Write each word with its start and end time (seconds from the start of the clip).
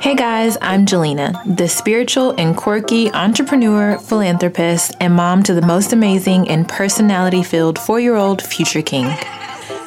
Hey 0.00 0.14
guys, 0.14 0.56
I'm 0.62 0.86
Jelena, 0.86 1.56
the 1.56 1.68
spiritual 1.68 2.32
and 2.38 2.56
quirky 2.56 3.10
entrepreneur, 3.10 3.98
philanthropist, 3.98 4.94
and 5.00 5.12
mom 5.12 5.42
to 5.42 5.54
the 5.54 5.66
most 5.66 5.92
amazing 5.92 6.48
and 6.48 6.68
personality 6.68 7.42
filled 7.42 7.80
four 7.80 7.98
year 7.98 8.14
old 8.14 8.40
future 8.40 8.80
king. 8.80 9.06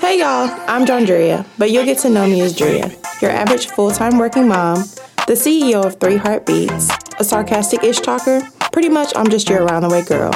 Hey 0.01 0.19
y'all, 0.19 0.49
I'm 0.67 0.85
Jondria, 0.85 1.45
but 1.57 1.71
you'll 1.71 1.85
get 1.85 1.99
to 1.99 2.09
know 2.09 2.27
me 2.27 2.41
as 2.41 2.53
Drea, 2.53 2.91
your 3.21 3.31
average 3.31 3.67
full 3.67 3.91
time 3.91 4.17
working 4.17 4.49
mom, 4.49 4.79
the 5.28 5.33
CEO 5.33 5.85
of 5.85 5.97
Three 5.99 6.17
Heartbeats, 6.17 6.89
a 7.17 7.23
sarcastic 7.23 7.81
ish 7.83 8.01
talker. 8.01 8.41
Pretty 8.73 8.89
much, 8.89 9.13
I'm 9.15 9.29
just 9.29 9.47
your 9.47 9.63
around 9.63 9.83
the 9.83 9.89
way 9.89 10.03
girl. 10.03 10.33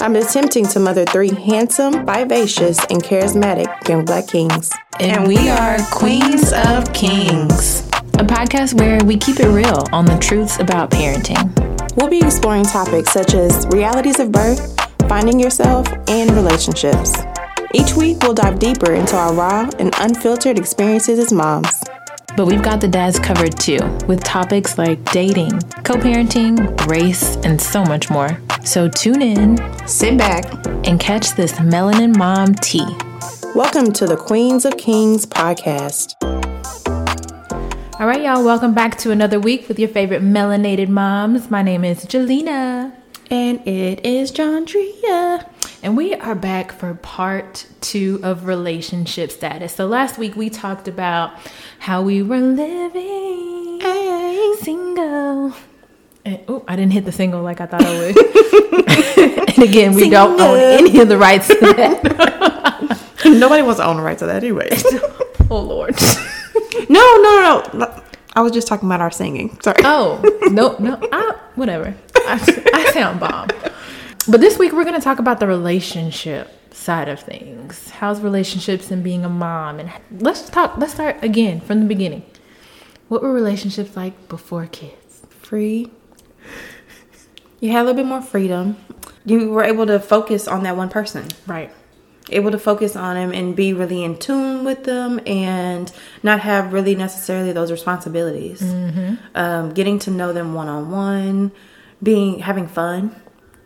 I'm 0.00 0.16
attempting 0.16 0.66
to 0.68 0.80
mother 0.80 1.04
three 1.04 1.32
handsome, 1.32 2.04
vivacious, 2.04 2.78
and 2.90 3.02
charismatic 3.02 3.88
young 3.88 4.04
black 4.04 4.26
kings. 4.26 4.72
And 4.98 5.28
we 5.28 5.48
are 5.48 5.78
Queens 5.92 6.52
of 6.52 6.92
Kings, 6.92 7.88
a 8.14 8.24
podcast 8.24 8.78
where 8.78 9.02
we 9.02 9.16
keep 9.16 9.40
it 9.40 9.48
real 9.48 9.84
on 9.90 10.04
the 10.04 10.16
truths 10.18 10.60
about 10.60 10.88
parenting. 10.88 11.50
We'll 11.96 12.08
be 12.08 12.20
exploring 12.20 12.64
topics 12.64 13.10
such 13.10 13.34
as 13.34 13.66
realities 13.68 14.20
of 14.20 14.30
birth, 14.30 14.78
finding 15.08 15.40
yourself, 15.40 15.88
and 16.08 16.30
relationships. 16.30 17.12
Each 17.72 17.94
week, 17.94 18.18
we'll 18.22 18.34
dive 18.34 18.60
deeper 18.60 18.92
into 18.92 19.16
our 19.16 19.34
raw 19.34 19.68
and 19.80 19.92
unfiltered 19.98 20.58
experiences 20.58 21.18
as 21.18 21.32
moms. 21.32 21.82
But 22.36 22.46
we've 22.46 22.62
got 22.62 22.80
the 22.80 22.86
dads 22.86 23.18
covered 23.18 23.58
too, 23.58 23.80
with 24.06 24.22
topics 24.22 24.78
like 24.78 25.04
dating, 25.10 25.58
co 25.82 25.94
parenting, 25.94 26.86
race, 26.86 27.34
and 27.38 27.60
so 27.60 27.84
much 27.84 28.10
more. 28.10 28.40
So 28.64 28.88
tune 28.88 29.22
in, 29.22 29.58
sit 29.88 30.16
back, 30.16 30.44
and 30.86 31.00
catch 31.00 31.32
this 31.32 31.54
melanin 31.54 32.16
mom 32.16 32.54
tea. 32.54 32.86
Welcome 33.56 33.92
to 33.94 34.06
the 34.06 34.16
Queens 34.16 34.64
of 34.64 34.76
Kings 34.76 35.26
podcast. 35.26 36.23
All 37.96 38.08
right, 38.08 38.22
y'all, 38.22 38.44
welcome 38.44 38.74
back 38.74 38.98
to 38.98 39.12
another 39.12 39.38
week 39.38 39.68
with 39.68 39.78
your 39.78 39.88
favorite 39.88 40.20
melanated 40.20 40.88
moms. 40.88 41.48
My 41.48 41.62
name 41.62 41.84
is 41.84 42.04
Jelena. 42.04 42.92
And 43.30 43.60
it 43.68 44.04
is 44.04 44.32
Jondria. 44.32 45.48
And 45.80 45.96
we 45.96 46.12
are 46.16 46.34
back 46.34 46.72
for 46.72 46.94
part 46.94 47.68
two 47.80 48.18
of 48.24 48.46
relationship 48.46 49.30
status. 49.30 49.76
So 49.76 49.86
last 49.86 50.18
week 50.18 50.34
we 50.34 50.50
talked 50.50 50.88
about 50.88 51.34
how 51.78 52.02
we 52.02 52.20
were 52.20 52.40
living 52.40 53.80
hey. 53.80 54.54
single. 54.58 55.54
And, 56.24 56.40
oh, 56.48 56.64
I 56.66 56.74
didn't 56.74 56.94
hit 56.94 57.04
the 57.04 57.12
single 57.12 57.42
like 57.42 57.60
I 57.60 57.66
thought 57.66 57.84
I 57.84 57.96
would. 57.96 59.48
and 59.54 59.58
again, 59.62 59.94
we 59.94 60.02
single. 60.02 60.36
don't 60.36 60.40
own 60.40 60.58
any 60.58 60.98
of 60.98 61.06
the 61.06 61.16
rights 61.16 61.46
to 61.46 61.54
that. 61.60 63.10
Nobody 63.24 63.62
wants 63.62 63.78
to 63.78 63.86
own 63.86 63.98
the 63.98 64.02
rights 64.02 64.18
to 64.18 64.26
that 64.26 64.42
anyway. 64.42 64.70
oh 65.50 65.60
Lord. 65.60 65.94
No, 66.88 67.16
no, 67.22 67.70
no. 67.74 68.02
I 68.36 68.40
was 68.40 68.52
just 68.52 68.66
talking 68.66 68.88
about 68.88 69.00
our 69.00 69.10
singing. 69.10 69.58
Sorry. 69.60 69.76
Oh 69.84 70.20
no, 70.50 70.76
no. 70.78 70.98
I, 71.12 71.38
whatever. 71.54 71.94
I, 72.16 72.70
I 72.74 72.90
sound 72.92 73.20
bomb. 73.20 73.48
But 74.28 74.40
this 74.40 74.58
week 74.58 74.72
we're 74.72 74.84
going 74.84 74.98
to 74.98 75.04
talk 75.04 75.18
about 75.18 75.38
the 75.38 75.46
relationship 75.46 76.50
side 76.74 77.08
of 77.08 77.20
things. 77.20 77.90
How's 77.90 78.20
relationships 78.20 78.90
and 78.90 79.04
being 79.04 79.24
a 79.24 79.28
mom? 79.28 79.78
And 79.78 79.90
let's 80.10 80.48
talk. 80.48 80.76
Let's 80.78 80.94
start 80.94 81.22
again 81.22 81.60
from 81.60 81.80
the 81.80 81.86
beginning. 81.86 82.24
What 83.08 83.22
were 83.22 83.32
relationships 83.32 83.96
like 83.96 84.28
before 84.28 84.66
kids? 84.66 85.22
Free. 85.28 85.90
You 87.60 87.70
had 87.70 87.82
a 87.82 87.84
little 87.84 88.02
bit 88.02 88.06
more 88.06 88.22
freedom. 88.22 88.76
You 89.24 89.50
were 89.50 89.62
able 89.64 89.86
to 89.86 90.00
focus 90.00 90.48
on 90.48 90.64
that 90.64 90.76
one 90.76 90.88
person. 90.88 91.28
Right. 91.46 91.70
Able 92.30 92.50
to 92.50 92.58
focus 92.58 92.96
on 92.96 93.16
them 93.16 93.32
and 93.32 93.54
be 93.54 93.72
really 93.72 94.02
in 94.02 94.18
tune 94.18 94.64
with 94.64 94.84
them 94.84 95.20
and 95.26 95.92
not 96.22 96.40
have 96.40 96.72
really 96.72 96.94
necessarily 96.94 97.52
those 97.52 97.70
responsibilities. 97.70 98.62
Mm-hmm. 98.62 99.16
Um, 99.34 99.74
getting 99.74 99.98
to 100.00 100.10
know 100.10 100.32
them 100.32 100.54
one 100.54 100.68
on 100.68 100.90
one, 100.90 101.52
being 102.02 102.38
having 102.38 102.66
fun 102.66 103.14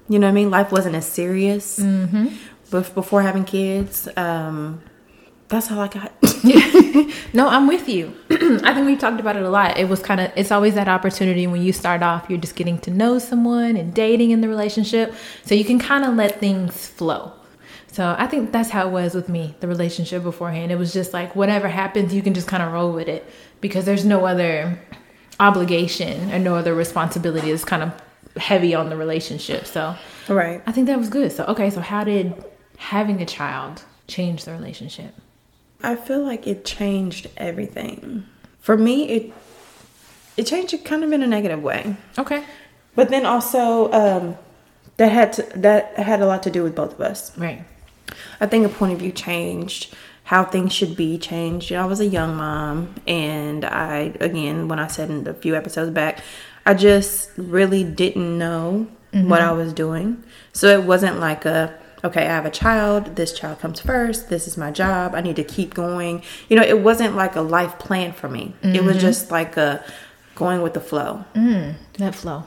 you 0.08 0.18
know 0.18 0.26
what 0.26 0.32
I 0.32 0.34
mean? 0.34 0.50
Life 0.50 0.72
wasn't 0.72 0.94
as 0.96 1.06
serious 1.06 1.78
mm-hmm. 1.78 2.28
before 2.70 3.22
having 3.22 3.44
kids. 3.44 4.08
Um, 4.16 4.82
that's 5.48 5.70
all 5.70 5.80
I 5.80 5.88
got. 5.88 6.12
no, 7.34 7.48
I'm 7.48 7.68
with 7.68 7.88
you. 7.88 8.14
I 8.30 8.74
think 8.74 8.86
we 8.86 8.96
talked 8.96 9.20
about 9.20 9.36
it 9.36 9.42
a 9.42 9.50
lot. 9.50 9.78
It 9.78 9.88
was 9.88 10.00
kind 10.00 10.20
of, 10.20 10.32
it's 10.34 10.50
always 10.50 10.74
that 10.74 10.88
opportunity 10.88 11.46
when 11.46 11.62
you 11.62 11.72
start 11.72 12.02
off, 12.02 12.26
you're 12.28 12.38
just 12.38 12.56
getting 12.56 12.78
to 12.80 12.90
know 12.90 13.18
someone 13.18 13.76
and 13.76 13.92
dating 13.92 14.30
in 14.30 14.40
the 14.40 14.48
relationship. 14.48 15.14
So 15.44 15.54
you 15.54 15.64
can 15.64 15.78
kind 15.78 16.04
of 16.04 16.14
let 16.14 16.40
things 16.40 16.86
flow. 16.86 17.32
So 17.90 18.14
I 18.18 18.26
think 18.26 18.52
that's 18.52 18.70
how 18.70 18.86
it 18.86 18.90
was 18.90 19.14
with 19.14 19.28
me, 19.28 19.56
the 19.60 19.68
relationship 19.68 20.22
beforehand. 20.22 20.70
It 20.70 20.76
was 20.76 20.92
just 20.92 21.12
like 21.12 21.34
whatever 21.34 21.68
happens, 21.68 22.14
you 22.14 22.22
can 22.22 22.34
just 22.34 22.46
kind 22.46 22.62
of 22.62 22.72
roll 22.72 22.92
with 22.92 23.08
it 23.08 23.28
because 23.60 23.84
there's 23.84 24.04
no 24.04 24.26
other 24.26 24.78
obligation 25.40 26.30
or 26.32 26.38
no 26.38 26.54
other 26.54 26.74
responsibility. 26.74 27.50
It's 27.50 27.64
kind 27.64 27.82
of 27.82 27.92
heavy 28.40 28.74
on 28.74 28.90
the 28.90 28.96
relationship. 28.96 29.66
So 29.66 29.96
right, 30.28 30.62
I 30.66 30.72
think 30.72 30.86
that 30.86 30.98
was 30.98 31.08
good. 31.08 31.32
So 31.32 31.44
okay, 31.46 31.70
so 31.70 31.80
how 31.80 32.04
did 32.04 32.34
having 32.76 33.20
a 33.20 33.26
child 33.26 33.82
change 34.06 34.44
the 34.44 34.52
relationship? 34.52 35.14
I 35.82 35.96
feel 35.96 36.24
like 36.24 36.46
it 36.46 36.64
changed 36.64 37.28
everything. 37.36 38.24
For 38.60 38.76
me, 38.76 39.08
it 39.08 39.32
it 40.36 40.46
changed 40.46 40.74
it 40.74 40.84
kind 40.84 41.02
of 41.04 41.12
in 41.12 41.22
a 41.22 41.26
negative 41.26 41.62
way. 41.62 41.96
Okay, 42.18 42.44
but 42.94 43.08
then 43.08 43.26
also 43.26 43.90
um, 43.92 44.36
that 44.98 45.10
had 45.10 45.32
to, 45.34 45.42
that 45.56 45.96
had 45.96 46.20
a 46.20 46.26
lot 46.26 46.42
to 46.44 46.50
do 46.50 46.62
with 46.62 46.74
both 46.74 46.94
of 46.94 47.00
us. 47.00 47.36
Right. 47.36 47.64
I 48.40 48.46
think 48.46 48.66
a 48.66 48.68
point 48.68 48.92
of 48.92 48.98
view 48.98 49.12
changed 49.12 49.94
how 50.28 50.44
things 50.44 50.74
should 50.74 50.94
be 50.94 51.16
changed. 51.16 51.70
You 51.70 51.78
know, 51.78 51.84
I 51.84 51.86
was 51.86 52.00
a 52.00 52.06
young 52.06 52.36
mom, 52.36 52.94
and 53.06 53.64
I, 53.64 54.12
again, 54.20 54.68
when 54.68 54.78
I 54.78 54.86
said 54.86 55.08
in 55.08 55.26
a 55.26 55.32
few 55.32 55.56
episodes 55.56 55.90
back, 55.90 56.22
I 56.66 56.74
just 56.74 57.30
really 57.38 57.82
didn't 57.82 58.36
know 58.36 58.88
mm-hmm. 59.10 59.26
what 59.26 59.40
I 59.40 59.52
was 59.52 59.72
doing. 59.72 60.22
So 60.52 60.78
it 60.78 60.84
wasn't 60.84 61.18
like 61.18 61.46
a, 61.46 61.74
okay, 62.04 62.26
I 62.26 62.26
have 62.26 62.44
a 62.44 62.50
child, 62.50 63.16
this 63.16 63.32
child 63.32 63.60
comes 63.60 63.80
first, 63.80 64.28
this 64.28 64.46
is 64.46 64.58
my 64.58 64.70
job, 64.70 65.14
I 65.14 65.22
need 65.22 65.36
to 65.36 65.44
keep 65.44 65.72
going. 65.72 66.22
You 66.50 66.56
know, 66.56 66.62
it 66.62 66.80
wasn't 66.80 67.16
like 67.16 67.34
a 67.34 67.40
life 67.40 67.78
plan 67.78 68.12
for 68.12 68.28
me. 68.28 68.54
Mm-hmm. 68.62 68.74
It 68.74 68.84
was 68.84 68.96
mm-hmm. 68.96 69.06
just 69.06 69.30
like 69.30 69.56
a 69.56 69.82
going 70.34 70.60
with 70.60 70.74
the 70.74 70.80
flow. 70.80 71.24
Mm, 71.34 71.76
that 71.94 72.14
flow. 72.14 72.44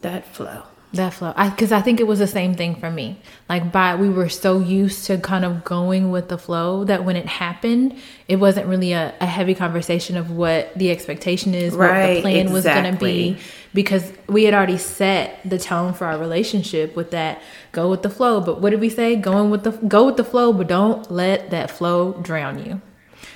That 0.00 0.24
flow. 0.34 0.62
That 0.92 1.14
flow. 1.14 1.32
Because 1.32 1.70
I, 1.70 1.78
I, 1.78 1.82
think 1.82 2.00
it 2.00 2.06
was 2.08 2.18
the 2.18 2.26
same 2.26 2.56
thing 2.56 2.74
for 2.74 2.90
me. 2.90 3.20
Like, 3.48 3.70
by 3.70 3.94
we 3.94 4.08
were 4.08 4.28
so 4.28 4.58
used 4.58 5.06
to 5.06 5.18
kind 5.18 5.44
of 5.44 5.62
going 5.62 6.10
with 6.10 6.28
the 6.28 6.36
flow 6.36 6.82
that 6.84 7.04
when 7.04 7.14
it 7.14 7.26
happened, 7.26 7.96
it 8.26 8.36
wasn't 8.36 8.66
really 8.66 8.92
a, 8.92 9.14
a 9.20 9.26
heavy 9.26 9.54
conversation 9.54 10.16
of 10.16 10.32
what 10.32 10.74
the 10.74 10.90
expectation 10.90 11.54
is, 11.54 11.74
right, 11.74 12.08
what 12.08 12.14
the 12.14 12.20
plan 12.22 12.48
exactly. 12.48 12.52
was 12.52 12.64
going 12.64 12.92
to 12.92 12.98
be. 12.98 13.38
Because 13.72 14.12
we 14.26 14.44
had 14.44 14.52
already 14.52 14.78
set 14.78 15.38
the 15.44 15.60
tone 15.60 15.94
for 15.94 16.06
our 16.06 16.18
relationship 16.18 16.96
with 16.96 17.12
that 17.12 17.40
go 17.70 17.88
with 17.88 18.02
the 18.02 18.10
flow. 18.10 18.40
But 18.40 18.60
what 18.60 18.70
did 18.70 18.80
we 18.80 18.88
say? 18.88 19.14
Going 19.14 19.50
with 19.50 19.62
the 19.62 19.70
go 19.70 20.06
with 20.06 20.16
the 20.16 20.24
flow, 20.24 20.52
but 20.52 20.66
don't 20.66 21.08
let 21.08 21.50
that 21.50 21.70
flow 21.70 22.14
drown 22.14 22.64
you. 22.64 22.80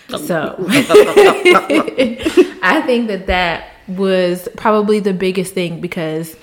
So 0.09 0.57
I 2.63 2.83
think 2.85 3.07
that 3.09 3.27
that 3.29 3.71
was 3.87 4.49
probably 4.57 5.01
the 5.01 5.15
biggest 5.15 5.55
thing 5.55 5.81
because 5.81 6.37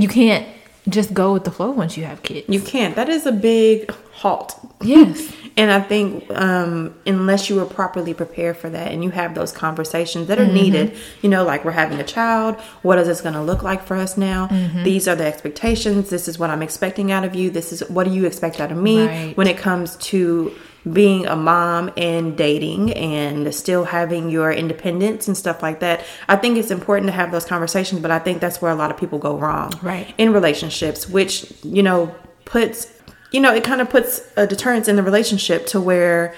you 0.00 0.08
can't 0.08 0.46
just 0.88 1.12
go 1.12 1.32
with 1.32 1.44
the 1.44 1.50
flow 1.50 1.70
once 1.70 1.96
you 1.96 2.04
have 2.04 2.22
kids. 2.22 2.48
You 2.48 2.60
can't. 2.60 2.96
That 2.96 3.08
is 3.08 3.26
a 3.26 3.32
big 3.32 3.90
halt. 4.12 4.58
Yes. 4.80 5.32
and 5.56 5.70
I 5.70 5.80
think 5.80 6.24
um, 6.30 6.94
unless 7.06 7.50
you 7.50 7.56
were 7.56 7.66
properly 7.66 8.14
prepared 8.14 8.56
for 8.56 8.70
that 8.70 8.90
and 8.90 9.04
you 9.04 9.10
have 9.10 9.34
those 9.34 9.52
conversations 9.52 10.28
that 10.28 10.38
are 10.38 10.44
mm-hmm. 10.44 10.54
needed, 10.54 10.96
you 11.20 11.28
know, 11.28 11.44
like 11.44 11.64
we're 11.64 11.72
having 11.72 12.00
a 12.00 12.04
child, 12.04 12.58
what 12.82 12.98
is 12.98 13.08
this 13.08 13.20
going 13.20 13.34
to 13.34 13.42
look 13.42 13.62
like 13.62 13.82
for 13.82 13.96
us 13.96 14.16
now? 14.16 14.48
Mm-hmm. 14.48 14.84
These 14.84 15.06
are 15.06 15.14
the 15.14 15.24
expectations. 15.24 16.08
This 16.08 16.28
is 16.28 16.38
what 16.38 16.50
I'm 16.50 16.62
expecting 16.62 17.12
out 17.12 17.24
of 17.24 17.34
you. 17.34 17.50
This 17.50 17.72
is 17.72 17.88
what 17.90 18.04
do 18.04 18.12
you 18.12 18.24
expect 18.26 18.58
out 18.58 18.72
of 18.72 18.78
me 18.78 19.06
right. 19.06 19.36
when 19.36 19.46
it 19.46 19.58
comes 19.58 19.96
to 19.96 20.54
being 20.90 21.26
a 21.26 21.36
mom 21.36 21.90
and 21.96 22.36
dating 22.36 22.92
and 22.94 23.54
still 23.54 23.84
having 23.84 24.30
your 24.30 24.50
independence 24.52 25.28
and 25.28 25.36
stuff 25.36 25.62
like 25.62 25.80
that. 25.80 26.04
I 26.28 26.36
think 26.36 26.56
it's 26.56 26.70
important 26.70 27.08
to 27.08 27.12
have 27.12 27.32
those 27.32 27.44
conversations, 27.44 28.00
but 28.00 28.10
I 28.10 28.18
think 28.18 28.40
that's 28.40 28.62
where 28.62 28.72
a 28.72 28.74
lot 28.74 28.90
of 28.90 28.96
people 28.96 29.18
go 29.18 29.36
wrong. 29.36 29.72
Right. 29.82 30.14
In 30.16 30.32
relationships, 30.32 31.08
which, 31.08 31.52
you 31.62 31.82
know, 31.82 32.14
puts, 32.44 32.90
you 33.30 33.40
know, 33.40 33.54
it 33.54 33.62
kind 33.62 33.80
of 33.80 33.90
puts 33.90 34.22
a 34.36 34.46
deterrence 34.46 34.88
in 34.88 34.96
the 34.96 35.02
relationship 35.02 35.66
to 35.66 35.80
where 35.80 36.34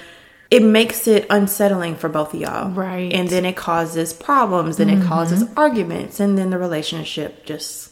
it 0.50 0.62
makes 0.62 1.06
it 1.06 1.24
unsettling 1.30 1.96
for 1.96 2.08
both 2.08 2.34
of 2.34 2.40
y'all. 2.40 2.70
Right. 2.70 3.12
And 3.12 3.28
then 3.28 3.44
it 3.44 3.56
causes 3.56 4.12
problems 4.12 4.80
and 4.80 4.90
mm-hmm. 4.90 5.02
it 5.02 5.06
causes 5.06 5.44
arguments 5.56 6.20
and 6.20 6.36
then 6.36 6.50
the 6.50 6.58
relationship 6.58 7.46
just 7.46 7.90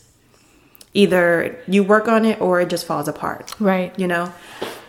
either 0.93 1.59
you 1.69 1.85
work 1.85 2.09
on 2.09 2.25
it 2.25 2.41
or 2.41 2.61
it 2.61 2.69
just 2.69 2.87
falls 2.87 3.09
apart. 3.09 3.55
Right. 3.61 3.97
You 3.99 4.09
know, 4.09 4.33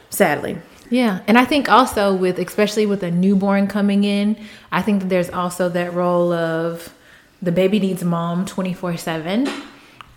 sadly. 0.09 0.57
Yeah, 0.91 1.21
and 1.25 1.38
I 1.38 1.45
think 1.45 1.69
also 1.69 2.13
with 2.13 2.38
especially 2.38 2.85
with 2.85 3.01
a 3.01 3.09
newborn 3.09 3.67
coming 3.67 4.03
in, 4.03 4.38
I 4.71 4.83
think 4.83 5.01
that 5.01 5.09
there's 5.09 5.29
also 5.29 5.69
that 5.69 5.93
role 5.93 6.31
of 6.31 6.93
the 7.41 7.51
baby 7.51 7.79
needs 7.79 8.03
mom 8.03 8.45
24/7 8.45 9.49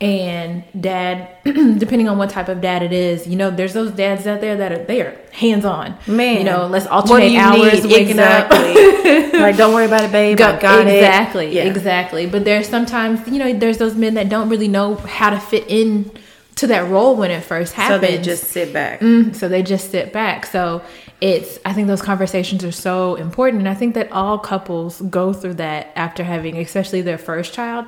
and 0.01 0.65
dad 0.79 1.29
depending 1.45 2.09
on 2.09 2.19
what 2.19 2.29
type 2.29 2.49
of 2.49 2.61
dad 2.61 2.83
it 2.83 2.93
is 2.93 3.29
you 3.29 3.37
know 3.37 3.49
there's 3.49 3.73
those 3.73 3.93
dads 3.93 4.27
out 4.27 4.41
there 4.41 4.57
that 4.57 4.73
are 4.73 4.85
they 4.85 5.01
are 5.01 5.17
hands-on 5.31 5.97
Man. 6.09 6.39
you 6.39 6.45
know 6.45 6.67
let's 6.67 6.87
alternate 6.87 7.37
hours 7.37 7.85
need? 7.85 7.93
waking 7.93 8.19
up 8.19 8.51
like, 9.45 9.57
don't 9.57 9.75
worry 9.75 9.87
about 9.87 10.05
it, 10.05 10.13
babe. 10.13 10.39
Go- 10.39 10.59
got 10.59 10.87
exactly, 10.87 11.47
it. 11.47 11.53
Yeah. 11.55 11.65
exactly. 11.65 12.27
But 12.27 12.45
there's 12.45 12.69
sometimes, 12.69 13.27
you 13.29 13.39
know, 13.39 13.53
there's 13.53 13.79
those 13.79 13.95
men 13.95 14.15
that 14.15 14.29
don't 14.29 14.49
really 14.49 14.69
know 14.69 14.97
how 14.97 15.31
to 15.31 15.41
fit 15.41 15.65
in 15.69 16.11
to 16.57 16.67
that 16.69 16.89
role 16.89 17.17
when 17.17 17.31
it 17.31 17.43
first 17.43 17.73
So 17.75 17.83
happens. 17.83 18.01
they 18.03 18.19
just 18.23 18.45
sit 18.45 18.73
back. 18.73 19.01
Mm, 19.01 19.35
so 19.35 19.49
they 19.49 19.63
just 19.63 19.91
sit 19.91 20.13
back. 20.13 20.47
So 20.47 20.83
it's 21.21 21.59
I 21.65 21.73
think 21.73 21.89
those 21.89 22.03
conversations 22.03 22.65
are 22.65 22.73
so 22.73 23.17
important, 23.17 23.61
and 23.61 23.69
I 23.69 23.75
think 23.75 23.95
that 23.95 24.11
all 24.13 24.39
couples 24.39 25.01
go 25.03 25.33
through 25.33 25.55
that 25.55 25.93
after 25.97 26.23
having, 26.25 26.57
especially 26.59 27.03
their 27.03 27.19
first 27.19 27.53
child, 27.55 27.87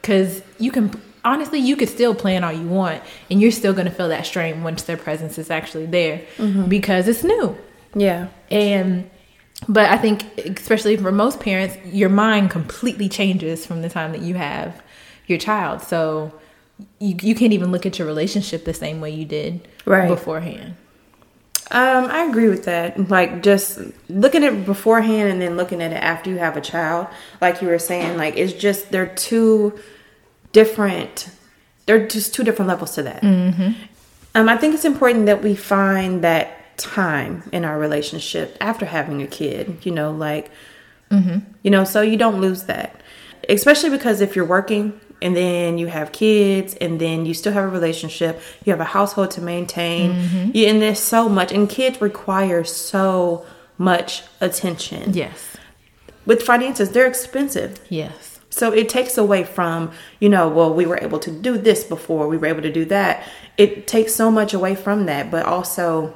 because 0.00 0.42
you 0.58 0.70
can 0.70 0.90
honestly 1.24 1.58
you 1.58 1.76
could 1.76 1.88
still 1.88 2.14
plan 2.14 2.44
all 2.44 2.52
you 2.52 2.66
want, 2.66 3.02
and 3.30 3.40
you're 3.40 3.50
still 3.52 3.72
going 3.72 3.86
to 3.86 3.92
feel 3.92 4.08
that 4.08 4.26
strain 4.26 4.62
once 4.62 4.82
their 4.84 4.96
presence 4.96 5.38
is 5.38 5.50
actually 5.50 5.86
there 5.86 6.22
because 6.68 7.08
it's 7.08 7.22
new. 7.24 7.56
Yeah. 7.94 8.28
And 8.50 9.10
but 9.68 9.90
I 9.90 9.96
think 9.96 10.22
especially 10.38 10.96
for 10.96 11.10
most 11.12 11.40
parents, 11.40 11.76
your 11.86 12.08
mind 12.08 12.50
completely 12.50 13.08
changes 13.08 13.66
from 13.66 13.82
the 13.82 13.88
time 13.88 14.12
that 14.12 14.22
you 14.22 14.34
have 14.34 14.80
your 15.26 15.38
child. 15.38 15.82
So 15.82 16.32
you, 16.98 17.16
you 17.20 17.34
can't 17.34 17.52
even 17.52 17.72
look 17.72 17.86
at 17.86 17.98
your 17.98 18.06
relationship 18.06 18.64
the 18.64 18.74
same 18.74 19.00
way 19.00 19.10
you 19.10 19.24
did 19.24 19.66
Right. 19.84 20.08
beforehand. 20.08 20.76
Um, 21.70 22.06
I 22.06 22.24
agree 22.24 22.48
with 22.48 22.64
that. 22.64 23.10
Like 23.10 23.42
just 23.42 23.78
looking 24.08 24.42
at 24.42 24.52
it 24.54 24.64
beforehand 24.64 25.30
and 25.30 25.40
then 25.40 25.56
looking 25.56 25.82
at 25.82 25.92
it 25.92 25.96
after 26.02 26.30
you 26.30 26.38
have 26.38 26.56
a 26.56 26.62
child, 26.62 27.08
like 27.40 27.60
you 27.60 27.68
were 27.68 27.78
saying, 27.78 28.16
like 28.16 28.36
it's 28.36 28.54
just 28.54 28.90
they're 28.90 29.14
two 29.14 29.78
different. 30.52 31.28
They're 31.86 32.06
just 32.06 32.34
two 32.34 32.42
different 32.42 32.68
levels 32.68 32.94
to 32.94 33.02
that. 33.02 33.22
Mm-hmm. 33.22 33.72
Um, 34.34 34.48
I 34.48 34.56
think 34.56 34.74
it's 34.74 34.84
important 34.84 35.26
that 35.26 35.42
we 35.42 35.54
find 35.54 36.22
that 36.24 36.76
time 36.78 37.42
in 37.52 37.64
our 37.64 37.78
relationship 37.78 38.56
after 38.60 38.86
having 38.86 39.20
a 39.20 39.26
kid. 39.26 39.78
You 39.84 39.92
know, 39.92 40.10
like 40.10 40.50
you 41.10 41.70
know, 41.70 41.84
so 41.84 42.00
you 42.02 42.16
don't 42.16 42.40
lose 42.40 42.64
that. 42.64 43.00
Especially 43.48 43.90
because 43.90 44.20
if 44.20 44.36
you're 44.36 44.44
working 44.44 44.98
and 45.20 45.36
then 45.36 45.78
you 45.78 45.86
have 45.86 46.12
kids 46.12 46.74
and 46.74 47.00
then 47.00 47.26
you 47.26 47.34
still 47.34 47.52
have 47.52 47.64
a 47.64 47.68
relationship, 47.68 48.40
you 48.64 48.72
have 48.72 48.80
a 48.80 48.84
household 48.84 49.30
to 49.32 49.40
maintain, 49.40 50.12
mm-hmm. 50.12 50.50
you, 50.54 50.66
and 50.66 50.80
there's 50.80 51.00
so 51.00 51.28
much, 51.28 51.52
and 51.52 51.68
kids 51.68 52.00
require 52.00 52.64
so 52.64 53.44
much 53.78 54.22
attention. 54.40 55.12
Yes. 55.14 55.56
With 56.26 56.42
finances, 56.42 56.90
they're 56.90 57.06
expensive. 57.06 57.80
Yes. 57.88 58.38
So 58.50 58.72
it 58.72 58.88
takes 58.88 59.16
away 59.16 59.44
from, 59.44 59.92
you 60.20 60.28
know, 60.28 60.48
well, 60.48 60.72
we 60.72 60.86
were 60.86 60.98
able 60.98 61.18
to 61.20 61.30
do 61.30 61.58
this 61.58 61.84
before, 61.84 62.28
we 62.28 62.36
were 62.36 62.46
able 62.46 62.62
to 62.62 62.72
do 62.72 62.84
that. 62.86 63.26
It 63.56 63.86
takes 63.86 64.14
so 64.14 64.30
much 64.30 64.54
away 64.54 64.74
from 64.74 65.06
that, 65.06 65.30
but 65.30 65.46
also 65.46 66.14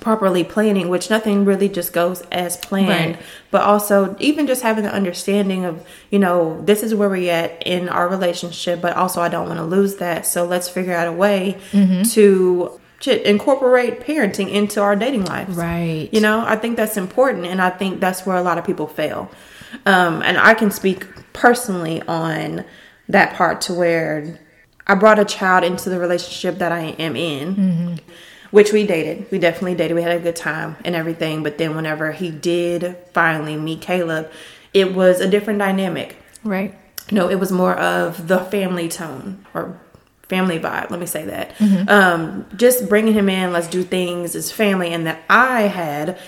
properly 0.00 0.44
planning, 0.44 0.88
which 0.88 1.08
nothing 1.10 1.44
really 1.44 1.68
just 1.68 1.92
goes 1.92 2.20
as 2.30 2.56
planned, 2.58 3.14
Right. 3.16 3.22
but 3.50 3.62
also 3.62 4.16
even 4.20 4.46
just 4.46 4.62
having 4.62 4.84
the 4.84 4.92
understanding 4.92 5.64
of, 5.64 5.84
you 6.10 6.18
know, 6.18 6.60
this 6.62 6.82
is 6.82 6.94
where 6.94 7.08
we're 7.08 7.32
at 7.32 7.62
in 7.66 7.88
our 7.88 8.08
relationship, 8.08 8.80
but 8.80 8.94
also 8.96 9.20
I 9.20 9.28
don't 9.28 9.46
want 9.46 9.58
to 9.58 9.64
lose 9.64 9.96
that. 9.96 10.26
So 10.26 10.44
let's 10.44 10.68
figure 10.68 10.94
out 10.94 11.08
a 11.08 11.12
way 11.12 11.56
to 11.72 12.78
shit, 13.00 13.22
incorporate 13.22 14.00
parenting 14.00 14.50
into 14.52 14.80
our 14.82 14.94
dating 14.94 15.24
lives. 15.24 15.56
Right. 15.56 16.08
You 16.12 16.20
know, 16.20 16.44
I 16.46 16.56
think 16.56 16.76
that's 16.76 16.96
important, 16.96 17.46
and 17.46 17.60
I 17.62 17.70
think 17.70 18.00
that's 18.00 18.26
where 18.26 18.36
a 18.36 18.42
lot 18.42 18.58
of 18.58 18.64
people 18.64 18.86
fail. 18.86 19.30
Um, 19.86 20.22
and 20.22 20.36
I 20.38 20.54
can 20.54 20.70
speak 20.70 21.06
personally 21.32 22.02
on 22.02 22.64
that 23.08 23.34
part 23.34 23.60
to 23.62 23.74
where 23.74 24.38
I 24.86 24.94
brought 24.94 25.18
a 25.18 25.24
child 25.24 25.64
into 25.64 25.88
the 25.90 25.98
relationship 25.98 26.58
that 26.58 26.72
I 26.72 26.80
am 26.98 27.16
in, 27.16 28.00
which 28.50 28.72
we 28.72 28.86
dated. 28.86 29.30
We 29.30 29.38
definitely 29.38 29.74
dated. 29.74 29.94
We 29.96 30.02
had 30.02 30.16
a 30.16 30.20
good 30.20 30.36
time 30.36 30.76
and 30.84 30.94
everything. 30.94 31.42
But 31.42 31.58
then, 31.58 31.74
whenever 31.76 32.12
he 32.12 32.30
did 32.30 32.96
finally 33.12 33.56
meet 33.56 33.80
Caleb, 33.80 34.30
it 34.74 34.94
was 34.94 35.20
a 35.20 35.28
different 35.28 35.58
dynamic. 35.58 36.16
Right. 36.44 36.74
No, 37.10 37.28
it 37.30 37.36
was 37.40 37.50
more 37.50 37.74
of 37.74 38.28
the 38.28 38.38
family 38.38 38.88
tone 38.88 39.44
or 39.54 39.80
family 40.28 40.58
vibe. 40.58 40.90
Let 40.90 41.00
me 41.00 41.06
say 41.06 41.24
that. 41.24 41.54
Um, 41.88 42.44
just 42.56 42.88
bringing 42.88 43.14
him 43.14 43.28
in, 43.30 43.50
let's 43.52 43.66
do 43.68 43.82
things 43.82 44.34
as 44.36 44.52
family, 44.52 44.92
and 44.92 45.06
that 45.06 45.22
I 45.30 45.62
had 45.62 46.18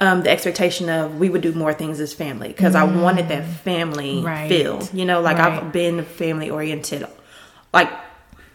um, 0.00 0.22
the 0.22 0.30
expectation 0.30 0.88
of 0.88 1.18
we 1.18 1.28
would 1.28 1.42
do 1.42 1.52
more 1.52 1.74
things 1.74 2.00
as 2.00 2.14
family 2.14 2.48
because 2.48 2.74
I 2.74 2.84
wanted 2.84 3.28
that 3.28 3.44
family 3.46 4.22
Right. 4.22 4.48
feel. 4.48 4.82
You 4.94 5.04
know, 5.04 5.20
like 5.20 5.36
Right. 5.36 5.62
I've 5.62 5.70
been 5.72 6.02
family 6.04 6.48
oriented, 6.48 7.06
like 7.74 7.90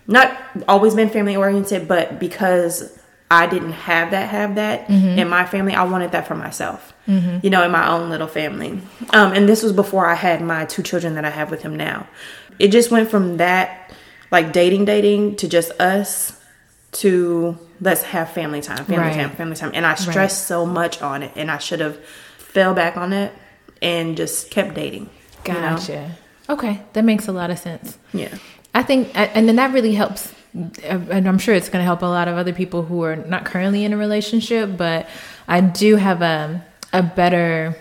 not 0.08 0.36
always 0.68 0.96
been 0.96 1.10
family 1.10 1.36
oriented, 1.36 1.88
but 1.88 2.20
because 2.20 2.98
I 3.30 3.46
didn't 3.48 3.74
have 3.74 4.12
that, 4.12 4.30
have 4.30 4.56
that 4.56 4.90
in 4.90 5.28
my 5.30 5.46
family, 5.46 5.74
I 5.74 5.84
wanted 5.84 6.12
that 6.14 6.28
for 6.28 6.36
myself. 6.36 6.94
You 7.08 7.50
know, 7.50 7.64
in 7.64 7.72
my 7.72 7.88
own 7.90 8.10
little 8.10 8.28
family. 8.28 8.82
Um, 9.12 9.32
and 9.34 9.48
this 9.48 9.64
was 9.64 9.72
before 9.74 10.06
I 10.08 10.16
had 10.16 10.42
my 10.42 10.66
two 10.66 10.84
children 10.84 11.16
that 11.16 11.24
I 11.26 11.30
have 11.30 11.50
with 11.52 11.62
him 11.62 11.76
now. 11.76 12.08
It 12.60 12.70
just 12.70 12.92
went 12.92 13.10
from 13.10 13.38
that, 13.38 13.94
like 14.32 14.52
dating, 14.52 14.86
dating, 14.86 15.38
to 15.38 15.48
just 15.48 15.72
us, 15.80 16.38
to 16.94 17.58
let's 17.80 18.02
have 18.04 18.32
family 18.32 18.62
time, 18.62 18.84
family 18.86 18.98
Right. 18.98 19.16
time, 19.16 19.30
family 19.32 19.56
time. 19.56 19.72
And 19.74 19.86
I 19.86 19.96
stressed 19.96 20.48
so 20.48 20.66
much 20.66 21.02
on 21.02 21.24
it, 21.24 21.32
and 21.36 21.50
I 21.52 21.58
should 21.60 21.80
have 21.80 21.98
fell 22.38 22.74
back 22.74 22.98
on 22.98 23.14
it 23.14 23.32
and 23.82 24.18
just 24.18 24.50
kept 24.52 24.74
dating. 24.74 25.10
you 25.46 25.54
know? 25.54 25.62
Gotcha. 25.78 26.12
Okay, 26.50 26.82
that 26.94 27.04
makes 27.06 27.28
a 27.28 27.32
lot 27.32 27.50
of 27.52 27.60
sense. 27.60 27.98
Yeah. 28.14 28.36
I 28.74 28.84
think, 28.84 29.12
and 29.16 29.48
then 29.48 29.56
that 29.58 29.72
really 29.74 29.94
helps, 29.94 30.34
Uh, 30.56 31.00
and 31.10 31.28
I'm 31.28 31.38
sure 31.38 31.56
it's 31.56 31.70
going 31.70 31.82
to 31.82 31.86
help 31.86 32.02
a 32.02 32.06
lot 32.06 32.28
of 32.28 32.38
other 32.38 32.54
people 32.54 32.84
who 32.84 33.04
are 33.04 33.16
not 33.16 33.46
currently 33.46 33.84
in 33.84 33.94
a 33.94 33.98
relationship. 33.98 34.78
But 34.78 35.08
I 35.48 35.62
do 35.62 35.96
have 35.96 36.22
a 36.22 36.64
a 36.94 37.04
better 37.04 37.76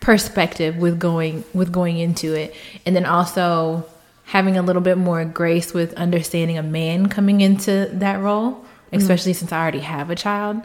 perspective 0.00 0.76
with 0.76 0.98
going 0.98 1.44
with 1.52 1.72
going 1.72 1.98
into 1.98 2.34
it, 2.34 2.54
and 2.84 2.94
then 2.94 3.06
also 3.06 3.86
having 4.24 4.56
a 4.56 4.62
little 4.62 4.82
bit 4.82 4.98
more 4.98 5.24
grace 5.24 5.72
with 5.72 5.94
understanding 5.94 6.58
a 6.58 6.62
man 6.62 7.08
coming 7.08 7.40
into 7.40 7.88
that 7.92 8.20
role, 8.20 8.52
mm-hmm. 8.52 8.96
especially 8.96 9.32
since 9.32 9.52
I 9.52 9.60
already 9.60 9.80
have 9.80 10.10
a 10.10 10.16
child, 10.16 10.62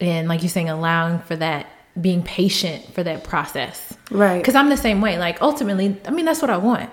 and 0.00 0.28
like 0.28 0.42
you're 0.42 0.50
saying, 0.50 0.68
allowing 0.68 1.20
for 1.20 1.36
that, 1.36 1.66
being 2.00 2.22
patient 2.22 2.92
for 2.92 3.04
that 3.04 3.22
process, 3.22 3.94
Right. 4.10 4.38
Because 4.38 4.54
I'm 4.54 4.68
the 4.68 4.76
same 4.76 5.00
way. 5.00 5.18
Like 5.18 5.40
ultimately, 5.42 5.96
I 6.06 6.10
mean, 6.10 6.24
that's 6.24 6.42
what 6.42 6.50
I 6.50 6.56
want. 6.56 6.90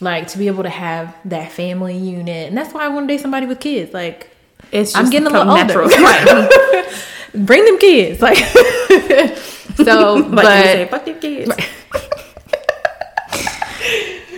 Like 0.00 0.28
to 0.28 0.38
be 0.38 0.48
able 0.48 0.64
to 0.64 0.70
have 0.70 1.14
that 1.26 1.52
family 1.52 1.96
unit, 1.96 2.48
and 2.48 2.56
that's 2.58 2.74
why 2.74 2.84
I 2.84 2.88
want 2.88 3.08
to 3.08 3.14
date 3.14 3.20
somebody 3.22 3.46
with 3.46 3.60
kids. 3.60 3.94
Like 3.94 4.28
It's 4.72 4.94
I'm 4.94 5.08
getting 5.10 5.28
a 5.28 5.30
little 5.30 5.50
older. 5.50 5.82
Right. 5.88 7.04
Bring 7.34 7.64
them 7.64 7.78
kids. 7.78 8.20
Like 8.22 8.36
so, 9.76 10.14
Like 10.28 10.30
but 10.30 10.56
you 10.56 10.62
say, 10.64 10.88
fuck 10.90 11.06
your 11.06 11.16
kids. 11.16 11.50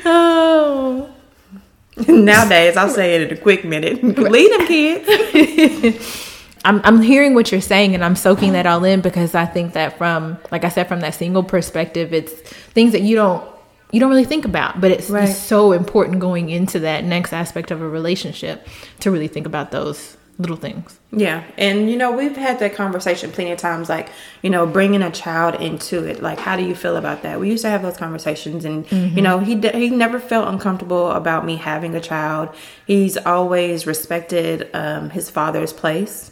oh, 0.04 1.10
Nowadays, 2.08 2.76
I'll 2.76 2.88
say 2.90 3.14
it 3.16 3.30
in 3.30 3.36
a 3.36 3.40
quick 3.40 3.64
minute. 3.64 4.02
Leave 4.02 4.50
them 4.58 4.66
kids. 4.66 6.22
I'm 6.64 6.80
I'm 6.84 7.00
hearing 7.00 7.34
what 7.34 7.52
you're 7.52 7.60
saying 7.60 7.94
and 7.94 8.04
I'm 8.04 8.16
soaking 8.16 8.52
that 8.52 8.66
all 8.66 8.84
in 8.84 9.00
because 9.00 9.34
I 9.34 9.46
think 9.46 9.72
that 9.74 9.96
from 9.96 10.36
like 10.50 10.64
I 10.64 10.68
said 10.68 10.88
from 10.88 11.00
that 11.00 11.14
single 11.14 11.42
perspective, 11.42 12.12
it's 12.12 12.32
things 12.72 12.92
that 12.92 13.02
you 13.02 13.16
don't 13.16 13.46
you 13.92 14.00
don't 14.00 14.10
really 14.10 14.24
think 14.24 14.44
about, 14.44 14.80
but 14.80 14.90
it's, 14.90 15.08
Right. 15.10 15.28
it's 15.28 15.38
so 15.38 15.72
important 15.72 16.18
going 16.18 16.50
into 16.50 16.80
that 16.80 17.04
next 17.04 17.32
aspect 17.32 17.70
of 17.70 17.80
a 17.80 17.88
relationship 17.88 18.66
to 19.00 19.10
really 19.10 19.28
think 19.28 19.46
about 19.46 19.70
those 19.70 20.16
little 20.38 20.56
things. 20.56 20.98
Yeah, 21.12 21.44
and 21.56 21.88
you 21.90 21.96
know 21.96 22.12
we've 22.14 22.36
had 22.36 22.58
that 22.58 22.74
conversation 22.74 23.32
plenty 23.32 23.52
of 23.52 23.58
times. 23.58 23.88
Like 23.88 24.10
you 24.42 24.50
know, 24.50 24.66
bringing 24.66 25.00
a 25.02 25.10
child 25.10 25.54
into 25.62 26.04
it. 26.04 26.20
Like, 26.22 26.38
how 26.38 26.56
do 26.56 26.62
you 26.62 26.74
feel 26.74 26.96
about 26.96 27.22
that? 27.22 27.40
We 27.40 27.48
used 27.48 27.62
to 27.62 27.70
have 27.70 27.80
those 27.80 27.96
conversations, 27.96 28.66
and 28.66 28.84
you 28.92 29.22
know, 29.22 29.38
he 29.38 29.54
d- 29.54 29.70
he 29.72 29.88
never 29.88 30.20
felt 30.20 30.46
uncomfortable 30.48 31.10
about 31.12 31.46
me 31.46 31.56
having 31.56 31.94
a 31.94 32.00
child. 32.02 32.50
He's 32.86 33.16
always 33.16 33.86
respected 33.86 34.68
um, 34.74 35.08
his 35.08 35.30
father's 35.30 35.72
place. 35.72 36.30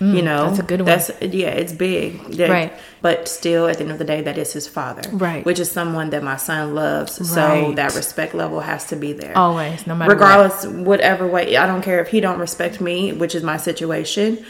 Mm, 0.00 0.14
you 0.16 0.22
know, 0.22 0.46
that's 0.48 0.58
a 0.58 0.62
good 0.62 0.80
one. 0.80 0.86
That's 0.86 1.10
yeah, 1.22 1.48
it's 1.48 1.72
big, 1.72 2.38
Right. 2.38 2.72
But 3.00 3.28
still, 3.28 3.66
at 3.68 3.76
the 3.78 3.84
end 3.84 3.92
of 3.92 3.98
the 3.98 4.04
day, 4.04 4.20
that 4.22 4.36
is 4.36 4.52
his 4.52 4.66
father, 4.68 5.02
Right. 5.12 5.44
Which 5.44 5.58
is 5.60 5.70
someone 5.70 6.10
that 6.10 6.22
my 6.22 6.36
son 6.36 6.74
loves. 6.74 7.12
So 7.28 7.72
that 7.76 7.94
respect 7.94 8.34
level 8.34 8.60
has 8.60 8.86
to 8.86 8.96
be 8.96 9.12
there 9.12 9.36
Always, 9.36 9.86
no 9.86 9.94
matter 9.94 10.08
what. 10.10 10.14
regardless 10.14 10.66
whatever 10.66 11.26
way 11.26 11.56
i 11.56 11.66
don't 11.66 11.82
care 11.82 12.00
if 12.00 12.08
he 12.08 12.20
don't 12.20 12.38
respect 12.38 12.80
me 12.80 13.12
which 13.12 13.34
is 13.34 13.42
my 13.42 13.56
situation 13.56 14.44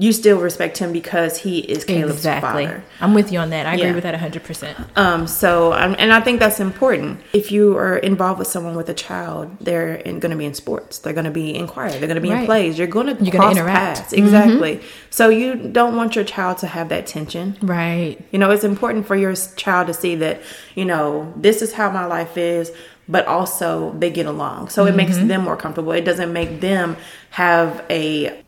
you 0.00 0.12
still 0.12 0.38
respect 0.38 0.78
him 0.78 0.92
because 0.92 1.38
he 1.38 1.58
is 1.58 1.84
caleb's 1.84 2.14
Exactly. 2.18 2.66
father 2.66 2.84
I'm 3.00 3.14
with 3.14 3.32
you 3.32 3.40
on 3.40 3.50
that. 3.50 3.66
I 3.66 3.74
agree 3.74 3.92
with 3.92 4.04
that 4.04 4.14
100%. 4.14 4.96
um 4.96 5.26
so 5.26 5.72
um, 5.72 5.96
and 5.98 6.12
i 6.12 6.20
think 6.20 6.38
that's 6.38 6.60
important 6.60 7.20
if 7.32 7.50
you 7.50 7.76
are 7.76 7.96
involved 7.98 8.38
with 8.38 8.46
someone 8.48 8.76
with 8.76 8.88
a 8.88 8.94
child 8.94 9.44
they're 9.60 9.96
going 10.04 10.30
to 10.30 10.36
be 10.36 10.44
in 10.46 10.54
sports 10.54 11.00
they're 11.00 11.12
going 11.20 11.24
to 11.24 11.30
be 11.42 11.54
in 11.54 11.66
choir 11.66 11.90
they're 11.90 12.12
going 12.12 12.14
to 12.14 12.20
be 12.20 12.30
in 12.30 12.44
plays 12.46 12.78
you're 12.78 12.86
going 12.86 13.08
to 13.14 13.24
You're 13.24 13.32
gonna 13.32 13.50
interact. 13.50 13.98
paths 13.98 14.12
exactly 14.12 14.80
so 15.10 15.28
you 15.30 15.56
don't 15.56 15.96
want 15.96 16.14
your 16.14 16.24
child 16.24 16.58
to 16.58 16.66
have 16.68 16.88
that 16.90 17.06
tension 17.06 17.56
Right. 17.60 18.16
you 18.30 18.38
know, 18.38 18.50
it's 18.50 18.64
important 18.64 19.06
for 19.06 19.16
your 19.16 19.34
child 19.56 19.86
to 19.88 19.94
see 19.94 20.14
that, 20.16 20.40
you 20.74 20.84
know, 20.84 21.32
this 21.36 21.60
is 21.62 21.72
how 21.72 21.90
my 21.90 22.04
life 22.04 22.36
is. 22.36 22.70
but 23.08 23.26
also 23.26 23.92
they 23.98 24.10
get 24.10 24.26
along. 24.26 24.68
So 24.68 24.84
it 24.86 24.94
makes 24.94 25.16
them 25.16 25.40
more 25.44 25.56
comfortable. 25.56 25.92
It 25.92 26.04
doesn't 26.04 26.30
make 26.40 26.60
them 26.60 26.96
have 27.30 27.82
a 27.88 28.42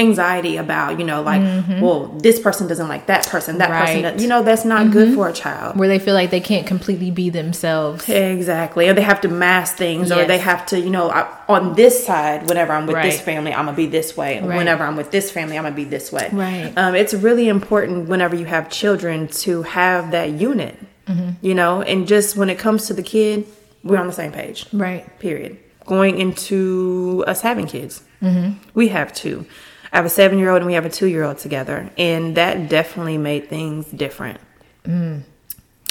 anxiety 0.00 0.56
about, 0.56 0.98
you 0.98 1.04
know, 1.04 1.22
like, 1.22 1.42
well, 1.80 2.06
this 2.18 2.40
person 2.40 2.66
doesn't 2.66 2.88
like 2.88 3.06
that 3.06 3.26
person, 3.28 3.58
that 3.58 3.68
person, 3.68 4.02
Right. 4.02 4.12
does- 4.14 4.22
you 4.22 4.28
know, 4.28 4.42
that's 4.42 4.64
not 4.64 4.90
good 4.90 5.14
for 5.14 5.28
a 5.28 5.32
child. 5.32 5.76
Where 5.76 5.88
they 5.88 5.98
feel 5.98 6.14
like 6.14 6.30
they 6.30 6.40
can't 6.40 6.66
completely 6.66 7.10
be 7.10 7.30
themselves. 7.30 8.08
Exactly. 8.08 8.88
Or 8.88 8.94
they 8.94 9.02
have 9.02 9.20
to 9.20 9.28
mask 9.28 9.76
things, 9.76 10.10
or 10.10 10.24
they 10.24 10.38
have 10.38 10.66
to, 10.66 10.80
you 10.80 10.90
know, 10.90 11.10
I, 11.10 11.26
on 11.48 11.74
this 11.74 12.04
side, 12.06 12.48
whenever 12.48 12.72
I'm 12.72 12.86
with 12.86 13.02
this 13.02 13.20
family, 13.20 13.52
I'm 13.52 13.66
going 13.66 13.76
to 13.76 13.82
be 13.82 13.86
this 13.86 14.16
way. 14.16 14.40
Right. 14.40 14.56
Whenever 14.56 14.84
I'm 14.84 14.96
with 14.96 15.10
this 15.10 15.30
family, 15.30 15.56
I'm 15.56 15.64
going 15.64 15.74
to 15.74 15.76
be 15.76 15.84
this 15.84 16.10
way. 16.10 16.28
Right. 16.32 16.72
Um, 16.76 16.94
it's 16.94 17.14
really 17.14 17.48
important 17.48 18.08
whenever 18.08 18.34
you 18.34 18.46
have 18.46 18.70
children 18.70 19.28
to 19.44 19.62
have 19.62 20.10
that 20.12 20.30
unit, 20.30 20.76
Mm-hmm. 21.08 21.30
you 21.44 21.54
know, 21.54 21.82
and 21.82 22.06
just 22.06 22.36
when 22.36 22.48
it 22.50 22.58
comes 22.58 22.86
to 22.86 22.94
the 22.94 23.02
kid, 23.02 23.44
we're 23.82 23.96
on 23.98 24.06
the 24.06 24.12
same 24.12 24.30
page. 24.30 24.66
Right. 24.72 25.02
Period. 25.18 25.56
Going 25.84 26.20
into 26.20 27.24
us 27.26 27.40
having 27.40 27.66
kids, 27.66 28.02
Mm-hmm. 28.22 28.50
we 28.74 28.88
have 28.88 29.12
two. 29.12 29.44
I 29.92 29.96
have 29.96 30.04
a 30.06 30.10
seven 30.10 30.38
year 30.38 30.50
old 30.50 30.58
and 30.58 30.66
we 30.66 30.74
have 30.74 30.86
a 30.86 30.90
two 30.90 31.06
year 31.06 31.24
old 31.24 31.38
together, 31.38 31.90
and 31.98 32.36
that 32.36 32.68
definitely 32.68 33.18
made 33.18 33.48
things 33.48 33.86
different. 33.86 34.40
Mm. 34.84 35.22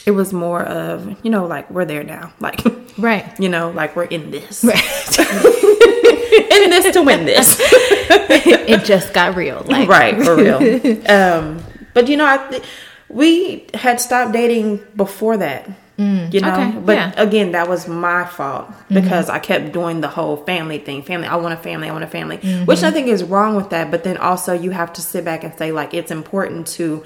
It 0.06 0.12
was 0.12 0.34
more 0.34 0.64
of, 0.64 1.18
you 1.24 1.30
know, 1.30 1.46
like 1.46 1.70
we're 1.70 1.86
there 1.86 2.04
now. 2.04 2.34
Like, 2.40 2.62
Right. 2.98 3.26
you 3.40 3.50
know, 3.50 3.72
like 3.72 3.96
we're 3.96 4.06
in 4.06 4.32
this. 4.32 4.64
Right. 4.64 5.20
in 5.20 6.70
this 6.70 6.94
to 6.94 7.02
win 7.02 7.26
this. 7.26 7.58
it 7.60 8.84
just 8.86 9.14
got 9.14 9.36
real. 9.36 9.64
Like 9.66 9.88
right, 9.88 10.22
for 10.22 10.36
real. 10.36 11.10
Um, 11.10 11.64
but, 11.94 12.08
you 12.08 12.18
know, 12.18 12.26
I 12.26 12.38
th- 12.50 12.64
we 13.08 13.66
had 13.74 14.00
stopped 14.02 14.34
dating 14.34 14.82
before 14.96 15.38
that. 15.38 15.70
Mm. 16.00 16.34
you 16.34 16.40
know, 16.40 16.54
okay, 16.54 16.80
but 16.80 16.96
yeah. 16.96 17.12
again, 17.18 17.52
that 17.52 17.68
was 17.68 17.86
my 17.86 18.24
fault 18.24 18.70
mm-hmm. 18.70 18.94
because 18.94 19.30
I 19.30 19.38
kept 19.38 19.74
doing 19.74 20.00
the 20.00 20.08
whole 20.08 20.38
family 20.38 20.78
thing. 20.78 21.04
Family, 21.04 21.28
I 21.28 21.36
want 21.36 21.54
a 21.54 21.58
family, 21.58 21.90
I 21.90 21.92
want 21.92 22.06
a 22.06 22.08
family, 22.08 22.38
which 22.38 22.46
mm-hmm. 22.46 22.86
I 22.86 22.92
think 22.92 23.08
is 23.08 23.22
wrong 23.22 23.58
with 23.58 23.72
that. 23.72 23.92
But 23.92 24.06
then 24.06 24.16
also, 24.16 24.54
you 24.54 24.72
have 24.72 24.94
to 24.94 25.02
sit 25.02 25.26
back 25.26 25.44
and 25.44 25.54
say, 25.58 25.74
like, 25.74 25.94
it's 25.94 26.10
important 26.10 26.68
to 26.68 27.04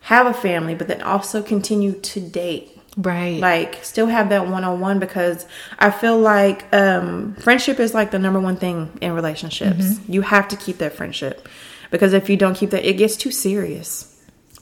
have 0.00 0.26
a 0.26 0.34
family, 0.34 0.74
but 0.74 0.86
then 0.86 1.00
also 1.00 1.42
continue 1.42 1.92
to 1.92 2.20
date. 2.20 2.78
Right. 2.98 3.40
Like, 3.40 3.82
still 3.84 4.08
have 4.08 4.28
that 4.28 4.46
one 4.46 4.64
on 4.64 4.80
one 4.80 4.98
because 4.98 5.46
I 5.78 5.90
feel 5.90 6.18
like 6.18 6.66
um, 6.74 7.36
friendship 7.36 7.80
is 7.80 7.94
like 7.94 8.10
the 8.10 8.18
number 8.18 8.38
one 8.38 8.56
thing 8.56 8.98
in 9.00 9.12
relationships. 9.12 9.94
Mm-hmm. 9.94 10.12
You 10.12 10.20
have 10.20 10.46
to 10.48 10.56
keep 10.56 10.76
that 10.78 10.92
friendship 10.92 11.48
because 11.90 12.12
if 12.12 12.28
you 12.28 12.36
don't 12.36 12.54
keep 12.54 12.68
that, 12.70 12.84
it 12.84 12.98
gets 12.98 13.16
too 13.16 13.30
serious. 13.30 14.08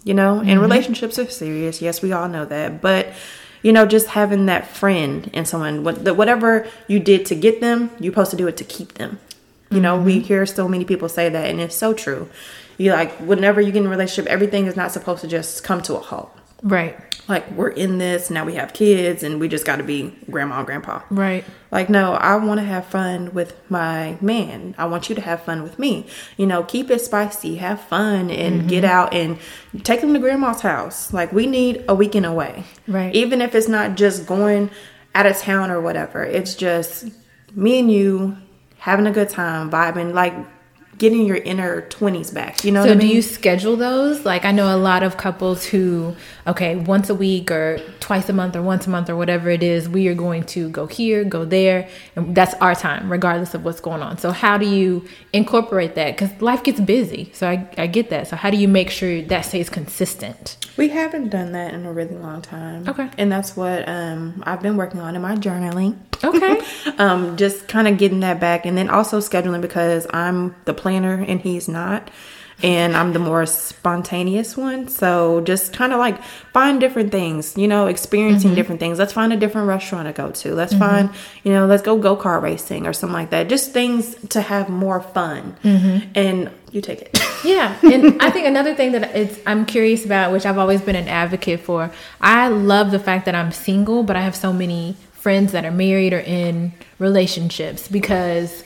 You 0.04 0.14
know, 0.14 0.38
and 0.38 0.60
relationships 0.60 1.18
are 1.18 1.28
serious. 1.28 1.82
Yes, 1.82 2.02
we 2.02 2.12
all 2.12 2.28
know 2.28 2.44
that. 2.44 2.80
But, 2.80 3.12
you 3.62 3.72
know, 3.72 3.86
just 3.86 4.08
having 4.08 4.46
that 4.46 4.66
friend 4.66 5.30
and 5.34 5.46
someone, 5.46 5.84
what, 5.84 6.16
whatever 6.16 6.66
you 6.86 7.00
did 7.00 7.26
to 7.26 7.34
get 7.34 7.60
them, 7.60 7.90
you're 7.98 8.12
supposed 8.12 8.30
to 8.30 8.36
do 8.36 8.46
it 8.46 8.56
to 8.58 8.64
keep 8.64 8.94
them. 8.94 9.18
You 9.70 9.80
know, 9.80 10.00
we 10.00 10.16
mm-hmm. 10.16 10.24
hear 10.24 10.46
so 10.46 10.68
many 10.68 10.84
people 10.84 11.08
say 11.08 11.28
that, 11.28 11.50
and 11.50 11.60
it's 11.60 11.76
so 11.76 11.92
true. 11.92 12.28
You 12.78 12.92
like, 12.92 13.12
whenever 13.16 13.60
you 13.60 13.72
get 13.72 13.80
in 13.80 13.86
a 13.86 13.90
relationship, 13.90 14.30
everything 14.30 14.66
is 14.66 14.76
not 14.76 14.92
supposed 14.92 15.20
to 15.22 15.28
just 15.28 15.64
come 15.64 15.82
to 15.82 15.96
a 15.96 16.00
halt 16.00 16.34
right. 16.62 16.98
like 17.28 17.50
we're 17.52 17.68
in 17.68 17.98
this 17.98 18.30
now 18.30 18.44
we 18.44 18.54
have 18.54 18.72
kids 18.72 19.22
and 19.22 19.40
we 19.40 19.48
just 19.48 19.64
got 19.64 19.76
to 19.76 19.84
be 19.84 20.14
grandma 20.30 20.58
and 20.58 20.66
grandpa. 20.66 21.02
Right. 21.10 21.44
like 21.70 21.88
no 21.88 22.12
i 22.12 22.36
want 22.36 22.60
to 22.60 22.66
have 22.66 22.86
fun 22.86 23.32
with 23.34 23.54
my 23.70 24.18
man. 24.20 24.74
I 24.78 24.86
want 24.86 25.08
you 25.08 25.14
to 25.14 25.20
have 25.20 25.42
fun 25.42 25.62
with 25.62 25.78
me. 25.78 26.06
You 26.36 26.46
know 26.46 26.62
keep 26.62 26.90
it 26.90 27.00
spicy 27.00 27.56
have 27.56 27.80
fun 27.80 28.30
and 28.30 28.60
mm-hmm. 28.60 28.68
get 28.68 28.84
out 28.84 29.14
and 29.14 29.38
take 29.82 30.00
them 30.00 30.12
to 30.14 30.18
grandma's 30.18 30.60
house. 30.60 31.12
Like 31.12 31.32
we 31.32 31.46
need 31.46 31.84
a 31.88 31.94
weekend 31.94 32.26
away. 32.26 32.64
Right. 32.86 33.14
even 33.14 33.40
if 33.42 33.54
it's 33.54 33.68
not 33.68 33.96
just 33.96 34.26
going 34.26 34.70
out 35.14 35.26
of 35.26 35.36
town 35.38 35.70
or 35.70 35.80
whatever 35.80 36.22
it's 36.22 36.54
just 36.54 37.06
me 37.54 37.80
and 37.80 37.90
you 37.90 38.36
having 38.78 39.06
a 39.06 39.12
good 39.12 39.28
time 39.28 39.70
vibing. 39.70 40.14
Like 40.14 40.34
getting 40.98 41.24
your 41.26 41.36
inner 41.36 41.82
20s 41.82 42.34
back 42.34 42.64
you 42.64 42.72
know 42.72 42.82
So 42.82 42.88
what 42.88 42.96
I 42.96 43.00
do 43.00 43.06
mean? 43.06 43.16
you 43.16 43.22
schedule 43.22 43.76
those? 43.76 44.24
Like 44.24 44.44
I 44.44 44.52
know 44.52 44.74
a 44.74 44.78
lot 44.78 45.02
of 45.02 45.16
couples 45.16 45.64
who, 45.64 46.14
okay, 46.46 46.76
once 46.76 47.08
a 47.08 47.14
week 47.14 47.50
or 47.50 47.78
twice 48.00 48.28
a 48.28 48.32
month 48.32 48.56
or 48.56 48.62
once 48.62 48.86
a 48.86 48.90
month 48.90 49.08
or 49.08 49.16
whatever 49.16 49.48
it 49.50 49.62
is, 49.62 49.88
we 49.88 50.08
are 50.08 50.14
going 50.14 50.44
to 50.44 50.68
go 50.70 50.86
here, 50.86 51.24
go 51.24 51.44
there, 51.44 51.88
and 52.16 52.34
that's 52.34 52.54
our 52.54 52.74
time, 52.74 53.10
regardless 53.10 53.54
of 53.54 53.64
what's 53.64 53.80
going 53.80 54.02
on. 54.02 54.18
So 54.18 54.30
how 54.32 54.58
do 54.58 54.66
you 54.66 55.06
incorporate 55.32 55.94
that? 55.94 56.16
Because 56.16 56.40
life 56.42 56.62
gets 56.64 56.80
busy, 56.80 57.30
so 57.32 57.48
I, 57.48 57.68
I 57.78 57.86
get 57.86 58.10
that. 58.10 58.28
So 58.28 58.36
how 58.36 58.50
do 58.50 58.56
you 58.56 58.68
make 58.68 58.90
sure 58.90 59.22
that 59.22 59.42
stays 59.42 59.70
consistent? 59.70 60.56
We 60.76 60.88
haven't 60.88 61.30
done 61.30 61.52
that 61.52 61.74
in 61.74 61.84
a 61.86 61.92
really 61.92 62.16
long 62.16 62.42
time. 62.42 62.88
Okay. 62.88 63.08
And 63.18 63.30
that's 63.30 63.56
what 63.56 63.88
um, 63.88 64.42
I've 64.46 64.62
been 64.62 64.76
working 64.76 65.00
on 65.00 65.16
in 65.16 65.22
my 65.22 65.34
journaling. 65.36 65.96
Okay. 66.22 66.60
um, 66.98 67.36
just 67.36 67.68
kind 67.68 67.88
of 67.88 67.98
getting 67.98 68.20
that 68.20 68.40
back 68.40 68.66
and 68.66 68.76
then 68.76 68.88
also 68.88 69.18
scheduling 69.20 69.60
because 69.60 70.06
I'm 70.12 70.54
the 70.64 70.74
planner 70.74 71.14
and 71.14 71.40
he's 71.40 71.68
not. 71.68 72.10
And 72.60 72.96
I'm 72.96 73.12
the 73.12 73.20
more 73.20 73.46
spontaneous 73.46 74.56
one. 74.56 74.88
So 74.88 75.40
just 75.42 75.72
kind 75.72 75.92
of 75.92 76.00
like 76.00 76.20
find 76.52 76.80
different 76.80 77.12
things, 77.12 77.56
you 77.56 77.68
know, 77.68 77.86
experiencing 77.86 78.48
mm-hmm. 78.48 78.56
different 78.56 78.80
things. 78.80 78.98
Let's 78.98 79.12
find 79.12 79.32
a 79.32 79.36
different 79.36 79.68
restaurant 79.68 80.08
to 80.08 80.12
go 80.12 80.32
to. 80.32 80.54
Let's 80.56 80.72
mm-hmm. 80.72 80.82
find, 80.82 81.10
you 81.44 81.52
know, 81.52 81.66
let's 81.66 81.82
go 81.82 81.96
go 81.98 82.16
kart 82.16 82.42
racing 82.42 82.88
or 82.88 82.92
something 82.92 83.14
like 83.14 83.30
that. 83.30 83.48
Just 83.48 83.72
things 83.72 84.16
to 84.30 84.40
have 84.40 84.68
more 84.68 85.00
fun. 85.00 85.56
Mm-hmm. 85.62 86.10
And 86.16 86.50
you 86.72 86.80
take 86.80 87.02
it. 87.02 87.18
Yeah, 87.44 87.78
and 87.84 88.20
I 88.20 88.30
think 88.30 88.48
another 88.48 88.74
thing 88.74 88.92
that 88.92 89.14
it's 89.14 89.38
I'm 89.46 89.64
curious 89.64 90.04
about, 90.04 90.32
which 90.32 90.44
I've 90.44 90.58
always 90.58 90.80
been 90.80 90.96
an 90.96 91.06
advocate 91.06 91.60
for. 91.60 91.92
I 92.20 92.48
love 92.48 92.90
the 92.90 92.98
fact 92.98 93.26
that 93.26 93.36
I'm 93.36 93.52
single, 93.52 94.02
but 94.02 94.16
I 94.16 94.22
have 94.22 94.34
so 94.34 94.52
many 94.52 94.96
friends 95.18 95.52
that 95.52 95.64
are 95.64 95.70
married 95.72 96.12
or 96.12 96.20
in 96.20 96.72
relationships 96.98 97.88
because 97.88 98.64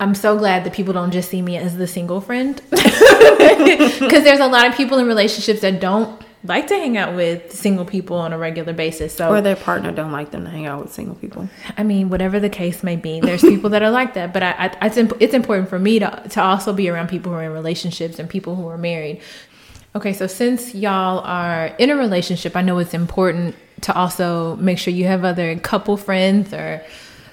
I'm 0.00 0.14
so 0.14 0.36
glad 0.36 0.64
that 0.64 0.72
people 0.72 0.92
don't 0.92 1.12
just 1.12 1.30
see 1.30 1.40
me 1.40 1.56
as 1.56 1.76
the 1.76 1.86
single 1.86 2.20
friend. 2.20 2.60
Because 4.04 4.24
there's 4.24 4.40
a 4.40 4.46
lot 4.46 4.66
of 4.66 4.74
people 4.74 4.98
in 4.98 5.06
relationships 5.06 5.60
that 5.60 5.80
don't 5.80 6.20
like 6.44 6.66
to 6.66 6.74
hang 6.74 6.96
out 6.96 7.14
with 7.14 7.52
single 7.52 7.84
people 7.84 8.16
on 8.16 8.32
a 8.32 8.38
regular 8.38 8.72
basis. 8.72 9.14
So 9.14 9.30
or 9.30 9.40
their 9.40 9.56
partner 9.56 9.92
don't 9.92 10.12
like 10.12 10.30
them 10.30 10.44
to 10.44 10.50
hang 10.50 10.66
out 10.66 10.82
with 10.82 10.92
single 10.92 11.14
people. 11.14 11.48
I 11.76 11.82
mean, 11.82 12.10
whatever 12.10 12.38
the 12.38 12.50
case 12.50 12.82
may 12.82 12.96
be, 12.96 13.20
there's 13.20 13.40
people 13.40 13.70
that 13.70 13.82
are 13.82 13.90
like 13.90 14.14
that. 14.14 14.32
But 14.32 14.42
I, 14.42 14.50
I, 14.80 14.86
it's, 14.86 14.96
imp- 14.96 15.16
it's 15.20 15.34
important 15.34 15.68
for 15.68 15.78
me 15.78 15.98
to, 16.00 16.22
to 16.30 16.42
also 16.42 16.72
be 16.72 16.88
around 16.88 17.08
people 17.08 17.32
who 17.32 17.38
are 17.38 17.44
in 17.44 17.52
relationships 17.52 18.18
and 18.18 18.28
people 18.28 18.56
who 18.56 18.66
are 18.68 18.78
married. 18.78 19.22
Okay, 19.94 20.12
so 20.12 20.26
since 20.26 20.74
y'all 20.74 21.20
are 21.20 21.66
in 21.78 21.90
a 21.90 21.96
relationship, 21.96 22.56
I 22.56 22.62
know 22.62 22.78
it's 22.78 22.94
important 22.94 23.54
to 23.84 23.94
also 23.94 24.56
make 24.56 24.78
sure 24.78 24.94
you 24.94 25.04
have 25.04 25.24
other 25.24 25.56
couple 25.58 25.98
friends 25.98 26.54
or 26.54 26.82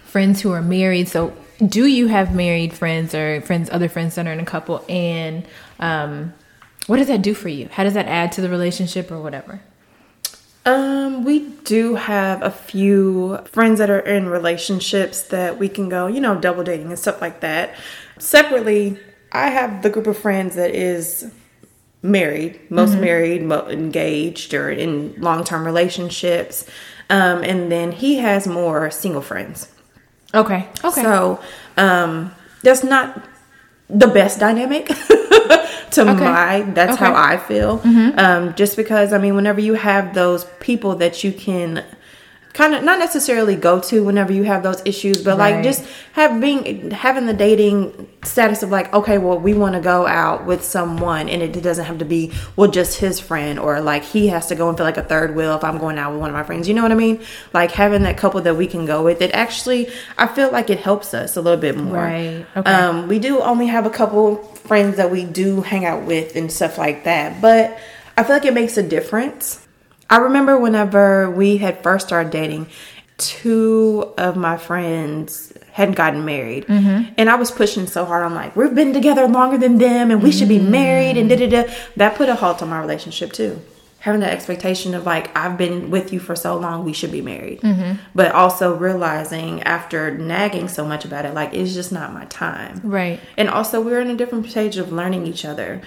friends 0.04 0.42
who 0.42 0.52
are 0.52 0.62
married. 0.62 1.08
So, 1.08 1.34
do 1.66 1.86
you 1.86 2.08
have 2.08 2.36
married 2.36 2.74
friends 2.74 3.16
or 3.16 3.40
friends, 3.42 3.70
other 3.70 3.88
friends 3.88 4.16
that 4.16 4.28
are 4.28 4.34
in 4.34 4.40
a 4.42 4.46
couple? 4.46 4.84
And 4.90 5.46
um, 5.80 6.34
what 6.88 6.98
does 6.98 7.08
that 7.08 7.22
do 7.22 7.34
for 7.34 7.48
you? 7.48 7.70
How 7.72 7.86
does 7.86 7.94
that 7.94 8.08
add 8.08 8.34
to 8.34 8.42
the 8.42 8.50
relationship 8.50 9.12
or 9.12 9.22
whatever? 9.22 9.62
Um, 10.66 11.24
we 11.24 11.50
do 11.64 11.96
have 11.96 12.44
a 12.44 12.52
few 12.52 13.40
friends 13.46 13.80
that 13.80 13.90
are 13.90 14.00
in 14.00 14.28
relationships 14.28 15.22
that 15.30 15.58
we 15.58 15.70
can 15.70 15.88
go, 15.88 16.08
you 16.08 16.20
know, 16.20 16.38
double 16.40 16.64
dating 16.64 16.88
and 16.88 17.00
stuff 17.00 17.22
like 17.22 17.40
that. 17.40 17.76
Separately, 18.20 19.00
I 19.32 19.48
have 19.48 19.84
the 19.84 19.90
group 19.90 20.08
of 20.08 20.18
friends 20.18 20.56
that 20.56 20.76
is 20.76 21.32
married, 22.04 22.60
most 22.70 22.96
married, 23.02 23.44
mo- 23.44 23.68
engaged, 23.68 24.54
or 24.54 24.70
in 24.70 25.14
long 25.22 25.44
term 25.44 25.66
relationships. 25.66 26.66
Um, 27.10 27.44
and 27.44 27.72
then 27.72 27.92
he 27.92 28.18
has 28.18 28.48
more 28.48 28.90
single 28.92 29.22
friends. 29.22 29.68
Okay. 30.34 30.68
Okay. 30.84 31.02
So, 31.04 31.40
um, 31.78 32.32
that's 32.64 32.84
not 32.84 33.22
the 33.90 34.08
best 34.08 34.40
dynamic 34.40 34.86
to 35.92 36.06
my, 36.06 36.62
that's 36.74 36.96
how 36.98 37.14
I 37.14 37.38
feel. 37.38 37.82
Um, 38.18 38.54
just 38.56 38.78
because, 38.78 39.12
I 39.12 39.18
mean, 39.18 39.36
whenever 39.36 39.60
you 39.60 39.74
have 39.74 40.14
those 40.14 40.46
people 40.62 40.96
that 40.96 41.24
you 41.26 41.34
can 41.34 41.84
kind 42.54 42.74
of 42.74 42.84
not 42.84 43.00
necessarily 43.00 43.56
go 43.56 43.80
to 43.80 44.04
whenever 44.04 44.34
you 44.34 44.44
have 44.44 44.64
those 44.64 44.82
issues, 44.86 45.24
but 45.24 45.38
like 45.38 45.64
just 45.64 45.86
have 46.14 46.40
being, 46.42 46.92
having 46.92 47.26
the 47.26 47.34
dating 47.34 48.10
status 48.24 48.62
of 48.62 48.70
like, 48.70 48.94
okay, 48.94 49.18
well, 49.18 49.40
we 49.40 49.54
want 49.54 49.76
to 49.76 49.82
go 49.82 50.06
out 50.06 50.46
with 50.46 50.64
someone 50.64 51.30
and 51.30 51.42
it 51.42 51.54
doesn't 51.62 51.86
have 51.86 52.00
to 52.00 52.06
be, 52.06 52.32
well, 52.56 52.70
just 52.70 53.00
his 53.00 53.20
friend 53.20 53.58
or 53.58 53.80
like 53.80 54.04
he 54.04 54.28
has 54.28 54.48
to 54.48 54.56
go 54.56 54.68
and 54.68 54.78
feel 54.78 54.86
like 54.86 54.98
a 54.98 55.04
third 55.04 55.36
wheel 55.36 55.56
if 55.56 55.64
I'm 55.64 55.78
going 55.78 55.98
out 55.98 56.12
with 56.12 56.20
one 56.20 56.30
of 56.30 56.36
my 56.36 56.44
friends. 56.44 56.68
You 56.68 56.74
know 56.74 56.84
what 56.84 56.92
I 56.92 56.96
mean? 56.96 57.22
Like 57.54 57.72
having 57.72 58.04
that 58.04 58.18
couple 58.18 58.42
that 58.42 58.56
we 58.56 58.68
can 58.68 58.86
go 58.86 59.04
with, 59.04 59.22
it 59.22 59.32
actually, 59.34 59.90
I 60.18 60.28
feel 60.28 60.52
like 60.52 60.70
it 60.70 60.80
helps 60.80 61.14
us 61.14 61.38
a 61.38 61.42
little 61.42 61.60
bit 61.60 61.78
more. 61.78 61.96
Right. 61.96 62.46
Okay. 62.56 62.72
Um, 62.72 63.08
we 63.08 63.20
do 63.20 63.40
only 63.42 63.68
have 63.68 63.86
a 63.86 63.90
couple 63.90 64.44
friends 64.66 64.98
that 64.98 65.10
we 65.10 65.24
do 65.24 65.62
hang 65.62 65.86
out 65.86 66.04
with 66.04 66.36
and 66.36 66.52
stuff 66.52 66.78
like 66.78 67.06
that, 67.06 67.42
but 67.42 67.78
I 68.18 68.24
feel 68.24 68.36
like 68.36 68.46
it 68.46 68.54
makes 68.54 68.78
a 68.78 68.84
difference. 68.84 69.61
I 70.12 70.18
remember 70.18 70.60
whenever 70.60 71.32
we 71.32 71.58
had 71.58 71.82
first 71.82 72.06
started 72.08 72.32
dating, 72.32 72.68
two 73.18 74.14
of 74.18 74.36
my 74.36 74.58
friends 74.58 75.54
hadn't 75.72 75.96
gotten 75.96 76.26
married, 76.26 76.68
mm-hmm. 76.68 77.14
and 77.18 77.30
I 77.30 77.36
was 77.36 77.50
pushing 77.50 77.88
so 77.88 78.04
hard. 78.04 78.26
I'm 78.26 78.36
like, 78.36 78.56
we've 78.56 78.76
been 78.76 78.94
together 78.94 79.26
longer 79.28 79.58
than 79.58 79.78
them, 79.78 80.12
and 80.12 80.22
we 80.22 80.32
should 80.32 80.50
be 80.50 80.60
mm-hmm. 80.60 80.72
married, 80.72 81.18
and 81.18 81.30
da 81.30 81.38
da 81.38 81.48
da. 81.48 81.74
That 81.96 82.16
put 82.16 82.28
a 82.30 82.36
halt 82.36 82.62
on 82.62 82.70
my 82.70 82.80
relationship 82.80 83.32
too. 83.32 83.62
having 84.02 84.22
that 84.22 84.34
expectation 84.34 84.96
of 84.96 85.06
like 85.06 85.36
I've 85.38 85.58
been 85.58 85.92
with 85.92 86.12
you 86.12 86.20
for 86.20 86.36
so 86.36 86.58
long, 86.58 86.84
we 86.84 86.92
should 86.92 87.12
be 87.12 87.22
married. 87.22 87.62
Mm-hmm. 87.62 88.02
But 88.16 88.32
also 88.32 88.76
realizing 88.76 89.62
after 89.62 90.18
nagging 90.18 90.68
so 90.68 90.84
much 90.86 91.06
about 91.06 91.26
it, 91.26 91.36
like 91.36 91.54
it's 91.54 91.76
just 91.76 91.92
not 91.92 92.12
my 92.12 92.26
time. 92.26 92.82
Right. 92.84 93.20
And 93.38 93.48
also 93.48 93.80
we're 93.80 94.02
in 94.02 94.10
a 94.10 94.16
different 94.16 94.50
stage 94.50 94.78
of 94.78 94.92
learning 94.92 95.28
each 95.28 95.46
other. 95.46 95.82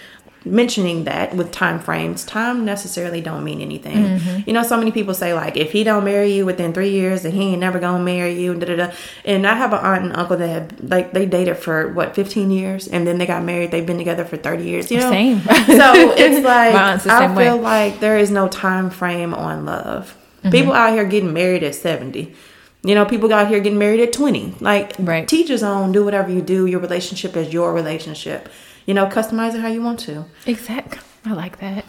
Mentioning 0.46 1.04
that 1.04 1.34
with 1.34 1.52
time 1.52 1.80
frames, 1.80 2.22
time 2.22 2.66
necessarily 2.66 3.22
don't 3.22 3.44
mean 3.44 3.62
anything. 3.62 4.20
You 4.46 4.52
know, 4.52 4.62
so 4.62 4.76
many 4.76 4.92
people 4.92 5.14
say 5.14 5.32
like, 5.32 5.56
if 5.56 5.72
he 5.72 5.84
don't 5.84 6.04
marry 6.04 6.32
you 6.32 6.44
within 6.44 6.74
three 6.74 6.90
years, 6.90 7.22
then 7.22 7.32
he 7.32 7.52
ain't 7.52 7.60
never 7.60 7.78
gonna 7.78 8.04
marry 8.04 8.34
you. 8.34 8.52
And 8.52 8.60
da 8.60 8.66
da 8.66 8.76
da. 8.76 8.92
And 9.24 9.46
I 9.46 9.54
have 9.54 9.72
an 9.72 9.78
aunt 9.78 10.04
and 10.04 10.14
uncle 10.16 10.36
that 10.36 10.48
have 10.48 10.90
like 10.90 11.12
they 11.12 11.24
dated 11.24 11.56
for 11.56 11.88
what 11.94 12.14
fifteen 12.14 12.50
years, 12.50 12.86
and 12.88 13.06
then 13.06 13.16
they 13.16 13.24
got 13.26 13.42
married. 13.42 13.70
They've 13.70 13.86
been 13.86 13.96
together 13.96 14.26
for 14.26 14.36
thirty 14.36 14.64
years. 14.64 14.90
You 14.90 14.98
know, 15.00 15.10
Same. 15.10 15.40
so 15.40 15.92
it's 16.16 16.44
like 16.44 16.74
My 16.74 16.92
aunt's 16.92 17.04
the 17.04 17.12
I 17.12 17.20
same 17.26 17.34
way. 17.34 17.44
feel 17.46 17.56
like 17.56 18.00
there 18.00 18.18
is 18.18 18.30
no 18.30 18.46
time 18.48 18.90
frame 18.90 19.32
on 19.32 19.64
love. 19.64 20.14
Mm-hmm. 20.40 20.50
People 20.50 20.72
out 20.74 20.92
here 20.92 21.04
getting 21.04 21.32
married 21.32 21.62
at 21.62 21.74
seventy. 21.74 22.34
You 22.82 22.94
know, 22.94 23.06
people 23.06 23.32
out 23.32 23.48
here 23.48 23.60
getting 23.60 23.78
married 23.78 24.00
at 24.00 24.12
twenty. 24.12 24.54
Like, 24.60 24.92
Right. 24.98 25.26
teach 25.26 25.48
his 25.48 25.62
own. 25.62 25.92
Do 25.92 26.04
whatever 26.04 26.30
you 26.30 26.42
do. 26.42 26.66
Your 26.66 26.80
relationship 26.80 27.34
is 27.34 27.50
your 27.50 27.72
relationship. 27.72 28.50
You 28.86 28.94
know, 28.94 29.06
customize 29.06 29.54
it 29.54 29.60
how 29.60 29.68
you 29.68 29.82
want 29.82 30.00
to. 30.00 30.24
Exact. 30.46 30.98
I 31.24 31.32
like 31.32 31.58
that. 31.60 31.84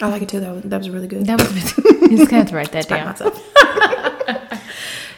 I 0.00 0.08
like 0.08 0.22
it 0.22 0.28
too. 0.28 0.40
That 0.40 0.54
was, 0.54 0.62
that 0.64 0.78
was 0.78 0.90
really 0.90 1.06
good. 1.06 1.26
That 1.26 1.40
was. 1.40 1.78
you 2.10 2.18
just 2.18 2.30
have 2.30 2.48
to 2.48 2.56
write 2.56 2.72
that 2.72 2.88
down. 2.88 3.14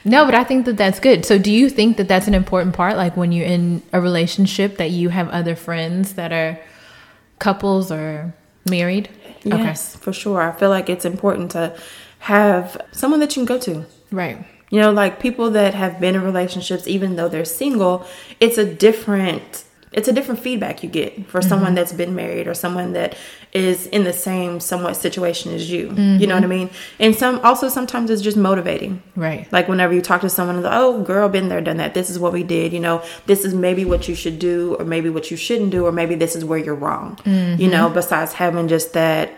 No, 0.06 0.26
but 0.26 0.34
I 0.34 0.44
think 0.44 0.66
that 0.66 0.76
that's 0.76 1.00
good. 1.00 1.24
So, 1.24 1.38
do 1.38 1.50
you 1.50 1.70
think 1.70 1.96
that 1.96 2.08
that's 2.08 2.28
an 2.28 2.34
important 2.34 2.74
part? 2.74 2.96
Like 2.96 3.16
when 3.16 3.32
you're 3.32 3.46
in 3.46 3.82
a 3.90 4.00
relationship, 4.02 4.76
that 4.76 4.90
you 4.90 5.08
have 5.08 5.30
other 5.30 5.56
friends 5.56 6.14
that 6.14 6.30
are 6.30 6.60
couples 7.38 7.90
or 7.90 8.34
married? 8.68 9.08
Yes, 9.44 9.96
for 9.96 10.12
sure. 10.12 10.42
I 10.42 10.52
feel 10.52 10.68
like 10.68 10.88
it's 10.88 11.04
important 11.04 11.52
to 11.52 11.76
have 12.20 12.80
someone 12.92 13.20
that 13.20 13.34
you 13.36 13.44
can 13.44 13.46
go 13.46 13.60
to. 13.60 13.86
Right. 14.10 14.44
You 14.70 14.80
know, 14.80 14.92
like 14.92 15.20
people 15.20 15.50
that 15.50 15.74
have 15.74 16.00
been 16.00 16.14
in 16.14 16.22
relationships, 16.22 16.86
even 16.86 17.16
though 17.16 17.28
they're 17.28 17.44
single, 17.44 18.06
it's 18.40 18.58
a 18.58 18.64
different 18.64 19.64
it's 19.94 20.08
a 20.08 20.12
different 20.12 20.40
feedback 20.40 20.82
you 20.82 20.88
get 20.88 21.28
for 21.28 21.40
mm-hmm. 21.40 21.48
someone 21.48 21.74
that's 21.74 21.92
been 21.92 22.14
married 22.14 22.48
or 22.48 22.54
someone 22.54 22.92
that 22.92 23.16
is 23.52 23.86
in 23.86 24.02
the 24.04 24.12
same 24.12 24.58
somewhat 24.58 24.96
situation 24.96 25.54
as 25.54 25.70
you. 25.70 25.94
You 25.94 26.26
know 26.26 26.34
what 26.34 26.42
I 26.44 26.46
mm-hmm. 26.46 26.48
mean? 26.48 26.70
And 26.98 27.14
some 27.14 27.38
also 27.40 27.68
sometimes 27.68 28.10
it's 28.10 28.20
just 28.20 28.36
motivating. 28.36 29.02
Right. 29.14 29.50
Like 29.52 29.68
whenever 29.68 29.94
you 29.94 30.02
talk 30.02 30.20
to 30.22 30.28
someone, 30.28 30.62
like, 30.62 30.72
oh, 30.74 31.02
girl, 31.02 31.28
been 31.28 31.48
there, 31.48 31.60
done 31.60 31.76
that. 31.76 31.94
This 31.94 32.10
is 32.10 32.18
what 32.18 32.32
we 32.32 32.42
did. 32.42 32.72
You 32.72 32.80
know, 32.80 33.04
this 33.26 33.44
is 33.44 33.54
maybe 33.54 33.84
what 33.84 34.08
you 34.08 34.16
should 34.16 34.40
do, 34.40 34.74
or 34.74 34.84
maybe 34.84 35.08
what 35.10 35.30
you 35.30 35.36
shouldn't 35.36 35.70
do, 35.70 35.86
or 35.86 35.92
maybe 35.92 36.16
this 36.16 36.34
is 36.34 36.44
where 36.44 36.58
you're 36.58 36.74
wrong. 36.74 37.18
You 37.24 37.68
know, 37.68 37.86
mm-hmm. 37.86 37.94
besides 37.94 38.32
having 38.32 38.66
just 38.68 38.92
that 38.94 39.30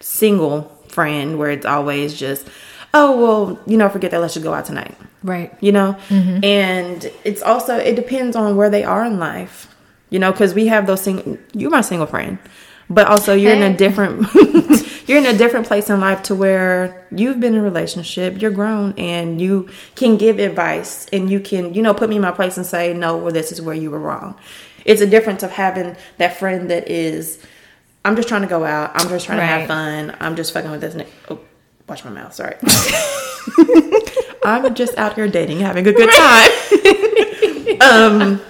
single 0.00 0.62
friend 0.88 1.38
where 1.38 1.50
it's 1.50 1.66
always 1.66 2.18
just, 2.18 2.48
oh, 2.92 3.16
well, 3.20 3.60
you 3.66 3.76
know, 3.76 3.88
forget 3.88 4.10
that. 4.10 4.20
Let's 4.20 4.34
just 4.34 4.44
go 4.44 4.52
out 4.52 4.64
tonight. 4.64 4.96
Right. 5.22 5.54
You 5.60 5.70
know, 5.70 5.96
and 6.10 7.10
it's 7.22 7.42
also 7.42 7.76
it 7.76 7.94
depends 7.94 8.34
on 8.34 8.56
where 8.56 8.70
they 8.70 8.82
are 8.82 9.04
in 9.04 9.20
life. 9.20 9.68
You 10.10 10.18
know, 10.18 10.32
because 10.32 10.54
we 10.54 10.66
have 10.66 10.86
those 10.86 11.00
single. 11.00 11.38
You're 11.54 11.70
my 11.70 11.80
single 11.82 12.06
friend. 12.06 12.38
But 12.88 13.06
also, 13.06 13.34
you're 13.34 13.52
in 13.52 13.62
a 13.62 13.76
different 13.76 14.26
you're 15.08 15.18
in 15.18 15.26
a 15.26 15.36
different 15.38 15.66
place 15.66 15.88
in 15.88 16.00
life 16.00 16.24
to 16.24 16.34
where 16.34 17.06
you've 17.12 17.38
been 17.40 17.54
in 17.54 17.60
a 17.60 17.62
relationship, 17.62 18.42
you're 18.42 18.50
grown, 18.50 18.94
and 18.98 19.40
you 19.40 19.68
can 19.94 20.16
give 20.16 20.38
advice, 20.40 21.06
and 21.12 21.30
you 21.30 21.38
can 21.40 21.72
you 21.74 21.82
know 21.82 21.94
put 21.94 22.08
me 22.08 22.16
in 22.16 22.22
my 22.22 22.32
place 22.32 22.56
and 22.56 22.66
say 22.66 22.92
no, 22.92 23.16
well 23.16 23.32
this 23.32 23.52
is 23.52 23.62
where 23.62 23.74
you 23.76 23.90
were 23.92 24.00
wrong. 24.00 24.34
It's 24.84 25.00
a 25.00 25.06
difference 25.06 25.42
of 25.44 25.52
having 25.52 25.94
that 26.18 26.36
friend 26.38 26.68
that 26.70 26.88
is, 26.90 27.38
I'm 28.04 28.16
just 28.16 28.28
trying 28.28 28.42
to 28.42 28.48
go 28.48 28.64
out, 28.64 28.90
I'm 28.94 29.08
just 29.08 29.26
trying 29.26 29.38
to 29.38 29.46
have 29.46 29.68
fun, 29.68 30.16
I'm 30.18 30.34
just 30.34 30.52
fucking 30.52 30.70
with 30.72 30.80
this. 30.80 30.94
ni- 30.96 31.06
Oh, 31.28 31.38
watch 31.88 32.04
my 32.04 32.10
mouth. 32.10 32.32
Sorry. 32.34 32.56
I'm 34.44 34.74
just 34.74 34.96
out 34.98 35.14
here 35.14 35.28
dating, 35.28 35.60
having 35.60 35.86
a 35.86 35.92
good 35.92 36.10
time. 36.10 36.50
um, 37.82 38.40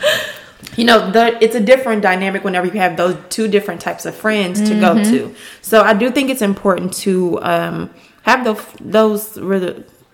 you 0.76 0.84
know, 0.84 1.10
the, 1.10 1.42
it's 1.42 1.54
a 1.54 1.60
different 1.60 2.02
dynamic 2.02 2.44
whenever 2.44 2.66
you 2.66 2.78
have 2.80 2.96
those 2.96 3.16
two 3.28 3.48
different 3.48 3.80
types 3.80 4.06
of 4.06 4.14
friends 4.14 4.60
to 4.68 4.78
go 4.80 5.02
to. 5.02 5.34
So 5.62 5.82
I 5.82 5.94
do 5.94 6.10
think 6.10 6.30
it's 6.30 6.42
important 6.42 6.92
to 7.04 7.42
um, 7.42 7.90
have 8.22 8.44
those 8.44 8.64
those. 8.80 9.36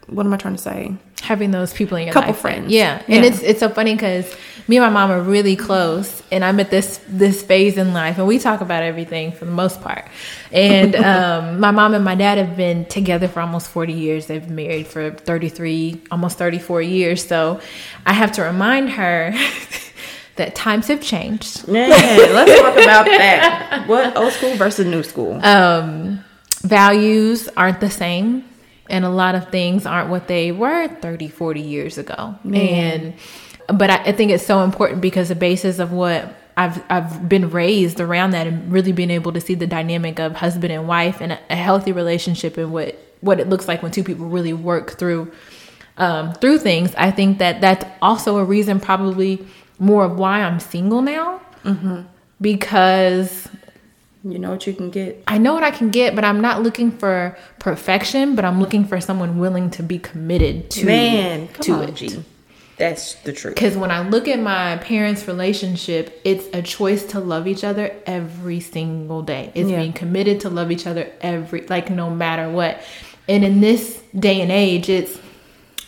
What 0.08 0.24
am 0.24 0.32
I 0.32 0.36
trying 0.36 0.54
to 0.56 0.62
say? 0.62 0.96
having 1.26 1.50
those 1.50 1.72
people 1.72 1.96
in 1.96 2.04
your 2.04 2.12
Couple 2.12 2.30
life. 2.30 2.38
friends. 2.38 2.70
Yeah. 2.70 3.02
And 3.08 3.24
it's 3.24 3.42
it's 3.42 3.60
so 3.60 3.68
funny 3.68 3.94
because 3.94 4.32
me 4.68 4.76
and 4.76 4.84
my 4.84 4.90
mom 4.90 5.10
are 5.10 5.20
really 5.20 5.56
close 5.56 6.22
and 6.30 6.44
I'm 6.44 6.60
at 6.60 6.70
this 6.70 7.00
this 7.08 7.42
phase 7.42 7.76
in 7.76 7.92
life 7.92 8.18
and 8.18 8.26
we 8.26 8.38
talk 8.38 8.60
about 8.60 8.82
everything 8.82 9.32
for 9.32 9.44
the 9.44 9.50
most 9.50 9.80
part. 9.80 10.06
And 10.52 10.94
um 11.12 11.58
my 11.60 11.70
mom 11.70 11.94
and 11.94 12.04
my 12.04 12.14
dad 12.14 12.38
have 12.38 12.56
been 12.56 12.84
together 12.84 13.28
for 13.28 13.40
almost 13.40 13.68
40 13.68 13.92
years. 13.92 14.26
They've 14.26 14.44
been 14.44 14.54
married 14.54 14.86
for 14.86 15.10
33, 15.10 16.02
almost 16.10 16.38
34 16.38 16.82
years. 16.82 17.26
So 17.26 17.60
I 18.04 18.12
have 18.12 18.32
to 18.32 18.42
remind 18.42 18.90
her 18.90 19.32
that 20.36 20.54
times 20.54 20.88
have 20.88 21.00
changed. 21.00 21.66
Man, 21.68 21.90
let's 21.90 22.60
talk 22.60 22.74
about 22.74 23.04
that. 23.06 23.84
What 23.86 24.16
old 24.16 24.32
school 24.32 24.54
versus 24.56 24.86
new 24.86 25.02
school? 25.02 25.40
um, 25.44 26.24
values 26.62 27.48
aren't 27.56 27.80
the 27.80 27.90
same 27.90 28.44
and 28.88 29.04
a 29.04 29.08
lot 29.10 29.34
of 29.34 29.50
things 29.50 29.86
aren't 29.86 30.08
what 30.10 30.26
they 30.28 30.52
were 30.52 30.88
30 30.88 31.28
40 31.28 31.60
years 31.60 31.98
ago 31.98 32.34
and 32.44 33.14
but 33.68 33.90
I, 33.90 33.96
I 34.04 34.12
think 34.12 34.30
it's 34.30 34.46
so 34.46 34.62
important 34.62 35.00
because 35.00 35.28
the 35.28 35.34
basis 35.34 35.78
of 35.78 35.92
what 35.92 36.34
I've 36.56 36.82
I've 36.88 37.28
been 37.28 37.50
raised 37.50 38.00
around 38.00 38.30
that 38.30 38.46
and 38.46 38.72
really 38.72 38.92
being 38.92 39.10
able 39.10 39.32
to 39.32 39.40
see 39.40 39.54
the 39.54 39.66
dynamic 39.66 40.18
of 40.18 40.36
husband 40.36 40.72
and 40.72 40.88
wife 40.88 41.20
and 41.20 41.32
a, 41.32 41.38
a 41.50 41.56
healthy 41.56 41.92
relationship 41.92 42.56
and 42.56 42.72
what 42.72 42.96
what 43.20 43.40
it 43.40 43.48
looks 43.48 43.68
like 43.68 43.82
when 43.82 43.92
two 43.92 44.04
people 44.04 44.26
really 44.26 44.52
work 44.52 44.98
through 44.98 45.30
um, 45.98 46.32
through 46.34 46.58
things. 46.58 46.94
I 46.96 47.10
think 47.10 47.38
that 47.38 47.60
that's 47.60 47.84
also 48.02 48.38
a 48.38 48.44
reason, 48.44 48.80
probably 48.80 49.46
more 49.78 50.04
of 50.04 50.18
why 50.18 50.42
I'm 50.42 50.60
single 50.60 51.02
now, 51.02 51.40
mm-hmm. 51.64 52.02
because 52.40 53.48
you 54.24 54.38
know 54.38 54.50
what 54.50 54.66
you 54.66 54.74
can 54.74 54.90
get. 54.90 55.22
I 55.26 55.38
know 55.38 55.54
what 55.54 55.62
I 55.62 55.70
can 55.70 55.90
get, 55.90 56.14
but 56.14 56.24
I'm 56.24 56.40
not 56.40 56.62
looking 56.62 56.90
for 56.90 57.36
perfection, 57.58 58.34
but 58.34 58.44
I'm 58.44 58.60
looking 58.60 58.84
for 58.84 59.00
someone 59.00 59.38
willing 59.38 59.70
to 59.70 59.82
be 59.82 59.98
committed 59.98 60.70
to 60.70 60.86
Man, 60.86 61.48
to 61.60 61.72
on, 61.72 61.88
it. 61.90 61.94
G. 61.94 62.24
That's 62.76 63.14
the 63.22 63.32
truth. 63.32 63.54
Because 63.54 63.76
when 63.76 63.90
I 63.90 64.06
look 64.06 64.28
at 64.28 64.38
my 64.38 64.76
parents' 64.78 65.26
relationship, 65.26 66.20
it's 66.24 66.46
a 66.52 66.60
choice 66.60 67.04
to 67.06 67.20
love 67.20 67.46
each 67.46 67.64
other 67.64 67.94
every 68.04 68.60
single 68.60 69.22
day. 69.22 69.50
It's 69.54 69.70
Yeah. 69.70 69.78
being 69.80 69.92
committed 69.94 70.40
to 70.40 70.50
love 70.50 70.70
each 70.70 70.86
other 70.86 71.08
every, 71.22 71.64
like, 71.68 71.88
no 71.88 72.10
matter 72.10 72.50
what. 72.50 72.82
And 73.28 73.44
in 73.44 73.60
this 73.60 74.02
day 74.18 74.40
and 74.40 74.52
age, 74.52 74.88
it's 74.88 75.18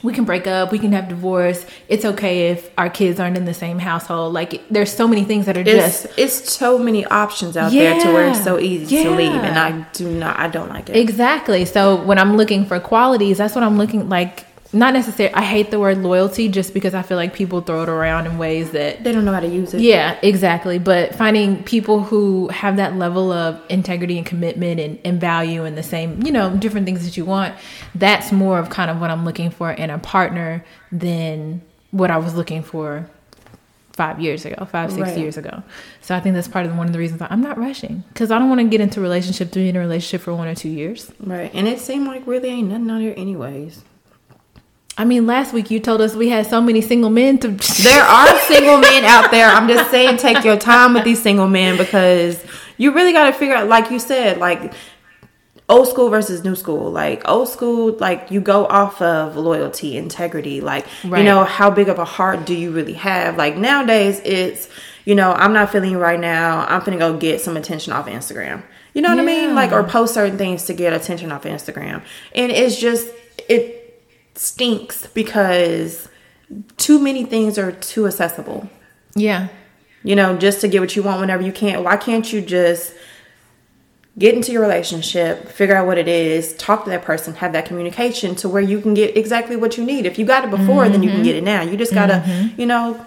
we 0.03 0.13
can 0.13 0.25
break 0.25 0.47
up, 0.47 0.71
we 0.71 0.79
can 0.79 0.93
have 0.93 1.09
divorce. 1.09 1.67
It's 1.89 2.05
okay 2.05 2.51
if 2.51 2.71
our 2.79 2.89
kids 2.89 3.19
aren't 3.19 3.37
in 3.37 3.45
the 3.45 3.55
same 3.55 3.79
household. 3.79 4.33
Like, 4.33 4.63
there's 4.69 4.93
so 4.93 5.09
many 5.09 5.25
things 5.25 5.47
that 5.47 5.57
are 5.57 5.61
It's 5.61 5.71
just 6.05 6.19
it's 6.19 6.53
so 6.53 6.79
many 6.79 7.05
options 7.07 7.57
out 7.57 7.73
there 7.73 8.01
to 8.01 8.13
where 8.13 8.29
it's 8.29 8.45
so 8.45 8.59
easy 8.59 9.03
to 9.03 9.11
leave, 9.11 9.33
and 9.33 9.59
I 9.59 9.87
do 9.93 10.09
not. 10.09 10.39
I 10.39 10.49
don't 10.49 10.69
like 10.69 10.89
it. 10.89 10.97
Exactly. 10.97 11.65
So 11.65 12.03
when 12.05 12.19
I'm 12.19 12.37
looking 12.37 12.65
for 12.65 12.79
qualities, 12.81 13.39
that's 13.39 13.55
what 13.55 13.65
I'm 13.65 13.79
looking 13.79 14.09
like. 14.09 14.45
Not 14.73 14.93
necessarily. 14.93 15.35
I 15.35 15.43
hate 15.43 15.71
the 15.71 15.79
word 15.81 15.99
loyalty 15.99 16.49
just 16.51 16.75
because 16.75 16.93
I 16.93 17.01
feel 17.01 17.17
like 17.17 17.33
people 17.33 17.63
throw 17.63 17.83
it 17.85 17.89
around 17.89 18.27
in 18.27 18.37
ways 18.37 18.73
that. 18.73 19.03
They 19.03 19.13
don't 19.13 19.25
know 19.25 19.33
how 19.33 19.41
to 19.41 19.49
use 19.49 19.73
it. 19.73 19.81
Yeah, 19.81 20.19
exactly. 20.23 20.79
But 20.79 21.15
finding 21.15 21.63
people 21.65 22.03
who 22.03 22.49
have 22.49 22.77
that 22.77 22.97
level 22.97 23.33
of 23.33 23.61
integrity 23.71 24.19
and 24.19 24.27
commitment 24.27 24.79
and, 24.79 24.99
and 25.05 25.19
value 25.19 25.65
and 25.65 25.77
the 25.77 25.83
same, 25.83 26.23
you 26.23 26.33
know, 26.33 26.55
different 26.55 26.85
things 26.85 27.05
that 27.05 27.17
you 27.17 27.25
want, 27.25 27.55
that's 27.95 28.31
more 28.31 28.59
of 28.59 28.69
kind 28.69 28.91
of 28.91 29.01
what 29.01 29.11
I'm 29.11 29.25
looking 29.25 29.51
for 29.51 29.71
in 29.71 29.89
a 29.89 29.99
partner 29.99 30.63
than 30.93 31.63
what 31.91 32.11
I 32.11 32.19
was 32.19 32.35
looking 32.35 32.63
for 32.63 33.09
five 33.95 34.21
years 34.21 34.45
ago, 34.45 34.65
five, 34.67 34.93
six 34.93 35.09
Right. 35.09 35.19
years 35.19 35.37
ago. 35.39 35.63
So 36.03 36.15
I 36.15 36.21
think 36.21 36.35
that's 36.35 36.47
part 36.47 36.67
of 36.67 36.77
one 36.77 36.87
of 36.87 36.93
the 36.93 36.99
reasons 36.99 37.23
I'm 37.29 37.41
not 37.41 37.59
rushing 37.59 38.05
because 38.13 38.31
I 38.31 38.39
don't 38.39 38.49
want 38.49 38.61
to 38.61 38.67
get 38.69 38.81
into 38.83 39.01
a 39.01 39.03
relationship 39.03 39.51
to 39.53 39.59
be 39.59 39.71
in 39.71 39.77
a 39.77 39.81
relationship 39.81 40.21
for 40.21 40.35
one 40.35 40.47
or 40.47 40.55
two 40.55 40.69
years. 40.69 41.11
Right. 41.19 41.51
And 41.55 41.67
it 41.67 41.81
seemed 41.81 42.07
like 42.07 42.27
really 42.27 42.51
ain't 42.51 42.69
nothing 42.69 42.91
out 42.91 43.01
here 43.01 43.15
anyways. 43.17 43.83
I 44.99 45.05
mean, 45.05 45.27
last 45.27 45.53
week 45.53 45.71
you 45.71 45.79
told 45.79 46.01
us 46.01 46.17
we 46.17 46.29
had 46.29 46.47
so 46.47 46.61
many 46.61 46.81
single 46.81 47.09
men 47.09 47.39
to. 47.39 47.49
There 47.83 48.03
are 48.03 48.39
single 48.41 48.79
men 48.79 49.05
out 49.05 49.31
there. 49.31 49.47
I'm 49.49 49.69
just 49.69 49.91
saying 49.93 50.17
take 50.17 50.45
your 50.45 50.57
time 50.59 50.93
with 50.95 51.05
these 51.05 51.23
single 51.23 51.47
men 51.49 51.77
because 51.79 52.45
you 52.77 52.93
really 52.93 53.13
got 53.13 53.27
to 53.27 53.33
figure 53.33 53.55
out 53.55 53.69
like 53.69 53.91
you 53.93 54.01
said 54.01 54.39
like 54.39 54.75
old 55.69 55.87
school 55.87 56.09
versus 56.11 56.43
new 56.43 56.57
school. 56.57 56.91
Like 56.91 57.27
old 57.29 57.49
school 57.49 57.97
like 57.99 58.33
you 58.33 58.41
go 58.41 58.67
off 58.67 59.01
of 59.01 59.37
loyalty, 59.37 59.97
integrity, 59.97 60.61
like 60.61 60.85
Right. 61.05 61.21
you 61.21 61.25
know 61.25 61.45
how 61.45 61.71
big 61.71 61.89
of 61.89 62.01
a 62.01 62.05
heart 62.05 62.45
do 62.45 62.55
you 62.55 62.73
really 62.73 62.95
have? 62.95 63.37
Like 63.37 63.57
nowadays 63.57 64.21
it's 64.25 64.69
you 65.05 65.15
know, 65.15 65.33
I'm 65.33 65.53
not 65.55 65.71
feeling 65.71 65.97
right 65.97 66.21
now. 66.21 66.67
I'm 66.69 66.81
gonna 66.85 66.99
go 66.99 67.17
get 67.17 67.41
some 67.41 67.57
attention 67.57 67.93
off 67.93 68.07
Instagram. 68.07 68.63
You 68.95 69.03
know 69.03 69.11
what 69.11 69.21
I 69.21 69.23
mean? 69.25 69.55
Like 69.55 69.71
or 69.71 69.85
post 69.85 70.13
certain 70.15 70.37
things 70.39 70.65
to 70.65 70.75
get 70.75 70.93
attention 70.93 71.31
off 71.31 71.45
Instagram. 71.45 72.03
And 72.35 72.51
it's 72.51 72.77
just 72.77 73.09
it 73.49 73.78
stinks 74.39 75.07
because 75.09 76.09
too 76.77 76.99
many 76.99 77.25
things 77.25 77.59
are 77.59 77.73
too 77.73 78.07
accessible. 78.07 78.71
yeah, 79.15 79.49
You 80.05 80.15
know, 80.15 80.37
just 80.39 80.61
to 80.61 80.69
get 80.69 80.81
what 80.81 80.95
you 80.95 81.03
want 81.03 81.21
whenever 81.21 81.43
you 81.43 81.53
can. 81.53 81.83
Why 81.83 81.97
can't 81.97 82.33
you 82.33 82.41
just 82.41 82.95
get 84.17 84.35
into 84.35 84.53
your 84.53 84.63
relationship, 84.63 85.49
figure 85.49 85.77
out 85.77 85.87
what 85.87 85.99
it 85.99 86.09
is, 86.09 86.57
talk 86.57 86.85
to 86.85 86.91
that 86.91 87.03
person, 87.03 87.35
have 87.35 87.53
that 87.53 87.67
communication 87.67 88.35
to 88.37 88.49
where 88.49 88.63
you 88.63 88.81
can 88.81 88.95
get 88.95 89.17
exactly 89.17 89.57
what 89.57 89.77
you 89.77 89.85
need. 89.85 90.07
If 90.07 90.19
you 90.19 90.25
got 90.25 90.45
it 90.45 90.51
before, 90.51 90.85
mm-hmm. 90.85 90.93
then 90.93 91.03
you 91.03 91.11
can 91.11 91.23
get 91.23 91.37
it 91.37 91.45
now. 91.45 91.63
You 91.63 91.77
just 91.77 91.95
gotta, 91.95 92.15
mm-hmm. 92.15 92.61
you 92.61 92.67
know, 92.67 93.05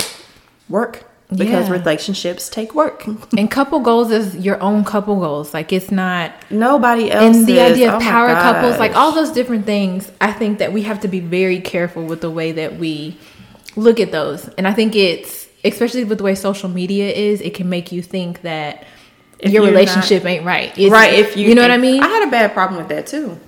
work 0.70 1.11
because 1.32 1.68
yeah. 1.68 1.74
relationships 1.74 2.50
take 2.50 2.76
work. 2.76 3.06
and 3.38 3.50
couple 3.50 3.80
goals 3.80 4.12
is 4.12 4.36
your 4.36 4.62
own 4.62 4.84
couple 4.84 5.20
goals. 5.20 5.54
Like 5.54 5.72
it's 5.72 5.92
not 5.92 6.34
nobody 6.50 7.10
else. 7.10 7.38
And 7.38 7.48
the 7.48 7.60
idea 7.62 7.94
of 7.94 8.02
oh 8.02 8.06
power 8.06 8.34
couples, 8.34 8.80
like 8.80 8.96
all 8.96 9.14
those 9.14 9.32
different 9.32 9.66
things, 9.66 10.12
I 10.20 10.32
think 10.32 10.60
that 10.60 10.74
we 10.74 10.84
have 10.84 11.02
to 11.02 11.08
be 11.08 11.20
very 11.20 11.60
careful 11.60 12.06
with 12.06 12.22
the 12.22 12.32
way 12.32 12.52
that 12.54 12.78
we 12.78 13.18
look 13.76 14.00
at 14.00 14.12
those. 14.12 14.48
And 14.50 14.68
I 14.68 14.74
think 14.74 14.96
it's 14.96 15.48
especially 15.64 16.04
with 16.04 16.18
the 16.18 16.24
way 16.24 16.36
social 16.36 16.70
media 16.70 17.12
is, 17.12 17.42
it 17.42 17.54
can 17.54 17.70
make 17.70 17.92
you 17.92 18.02
think 18.02 18.42
that 18.42 18.84
if 19.40 19.52
your 19.52 19.64
relationship 19.64 20.24
not, 20.24 20.30
ain't 20.30 20.46
right. 20.46 20.78
It's, 20.78 20.92
right. 20.92 21.14
If 21.14 21.36
you, 21.36 21.48
you 21.48 21.56
know 21.56 21.62
what 21.62 21.72
I 21.72 21.78
mean. 21.78 22.02
I 22.02 22.08
had 22.08 22.28
a 22.28 22.32
bad 22.32 22.54
problem 22.54 22.80
with 22.80 22.90
that 22.90 23.08
too. 23.08 23.40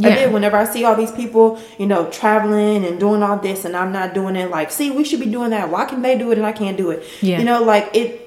Yeah. 0.00 0.08
I 0.08 0.14
did. 0.14 0.32
Whenever 0.32 0.56
I 0.56 0.64
see 0.64 0.84
all 0.84 0.96
these 0.96 1.12
people, 1.12 1.60
you 1.78 1.86
know, 1.86 2.10
traveling 2.10 2.84
and 2.84 2.98
doing 2.98 3.22
all 3.22 3.36
this, 3.36 3.64
and 3.64 3.76
I'm 3.76 3.92
not 3.92 4.14
doing 4.14 4.36
it, 4.36 4.50
like, 4.50 4.70
see, 4.70 4.90
we 4.90 5.04
should 5.04 5.20
be 5.20 5.30
doing 5.30 5.50
that. 5.50 5.70
Why 5.70 5.84
can 5.84 6.02
they 6.02 6.18
do 6.18 6.30
it 6.32 6.38
and 6.38 6.46
I 6.46 6.52
can't 6.52 6.76
do 6.76 6.90
it? 6.90 7.04
Yeah. 7.20 7.38
You 7.38 7.44
know, 7.44 7.62
like 7.62 7.94
it. 7.94 8.26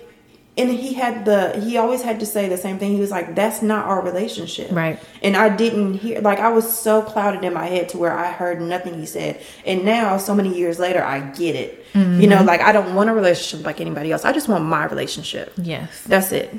And 0.56 0.70
he 0.70 0.94
had 0.94 1.26
the 1.26 1.60
he 1.62 1.78
always 1.78 2.04
had 2.04 2.20
to 2.20 2.28
say 2.28 2.48
the 2.48 2.58
same 2.58 2.78
thing. 2.78 2.92
He 2.92 3.00
was 3.00 3.10
like, 3.10 3.34
"That's 3.34 3.64
not 3.64 3.88
our 3.88 4.04
relationship." 4.04 4.70
Right. 4.72 5.00
And 5.24 5.36
I 5.36 5.50
didn't 5.50 5.96
hear 5.96 6.22
like 6.22 6.38
I 6.38 6.50
was 6.50 6.72
so 6.72 7.02
clouded 7.02 7.44
in 7.44 7.56
my 7.56 7.66
head 7.66 7.90
to 7.90 7.98
where 7.98 8.16
I 8.16 8.32
heard 8.32 8.62
nothing 8.62 8.94
he 8.94 9.08
said. 9.08 9.42
And 9.66 9.84
now, 9.84 10.18
so 10.18 10.36
many 10.36 10.56
years 10.56 10.78
later, 10.78 11.04
I 11.04 11.22
get 11.22 11.56
it. 11.56 11.84
Mm-hmm. 11.94 12.22
You 12.22 12.28
know, 12.28 12.44
like 12.44 12.62
I 12.62 12.72
don't 12.72 12.94
want 12.94 13.10
a 13.10 13.16
relationship 13.16 13.66
like 13.66 13.82
anybody 13.82 14.12
else. 14.12 14.26
I 14.26 14.32
just 14.32 14.48
want 14.48 14.64
my 14.64 14.86
relationship. 14.86 15.54
Yes. 15.58 16.04
That's 16.04 16.32
it. 16.32 16.54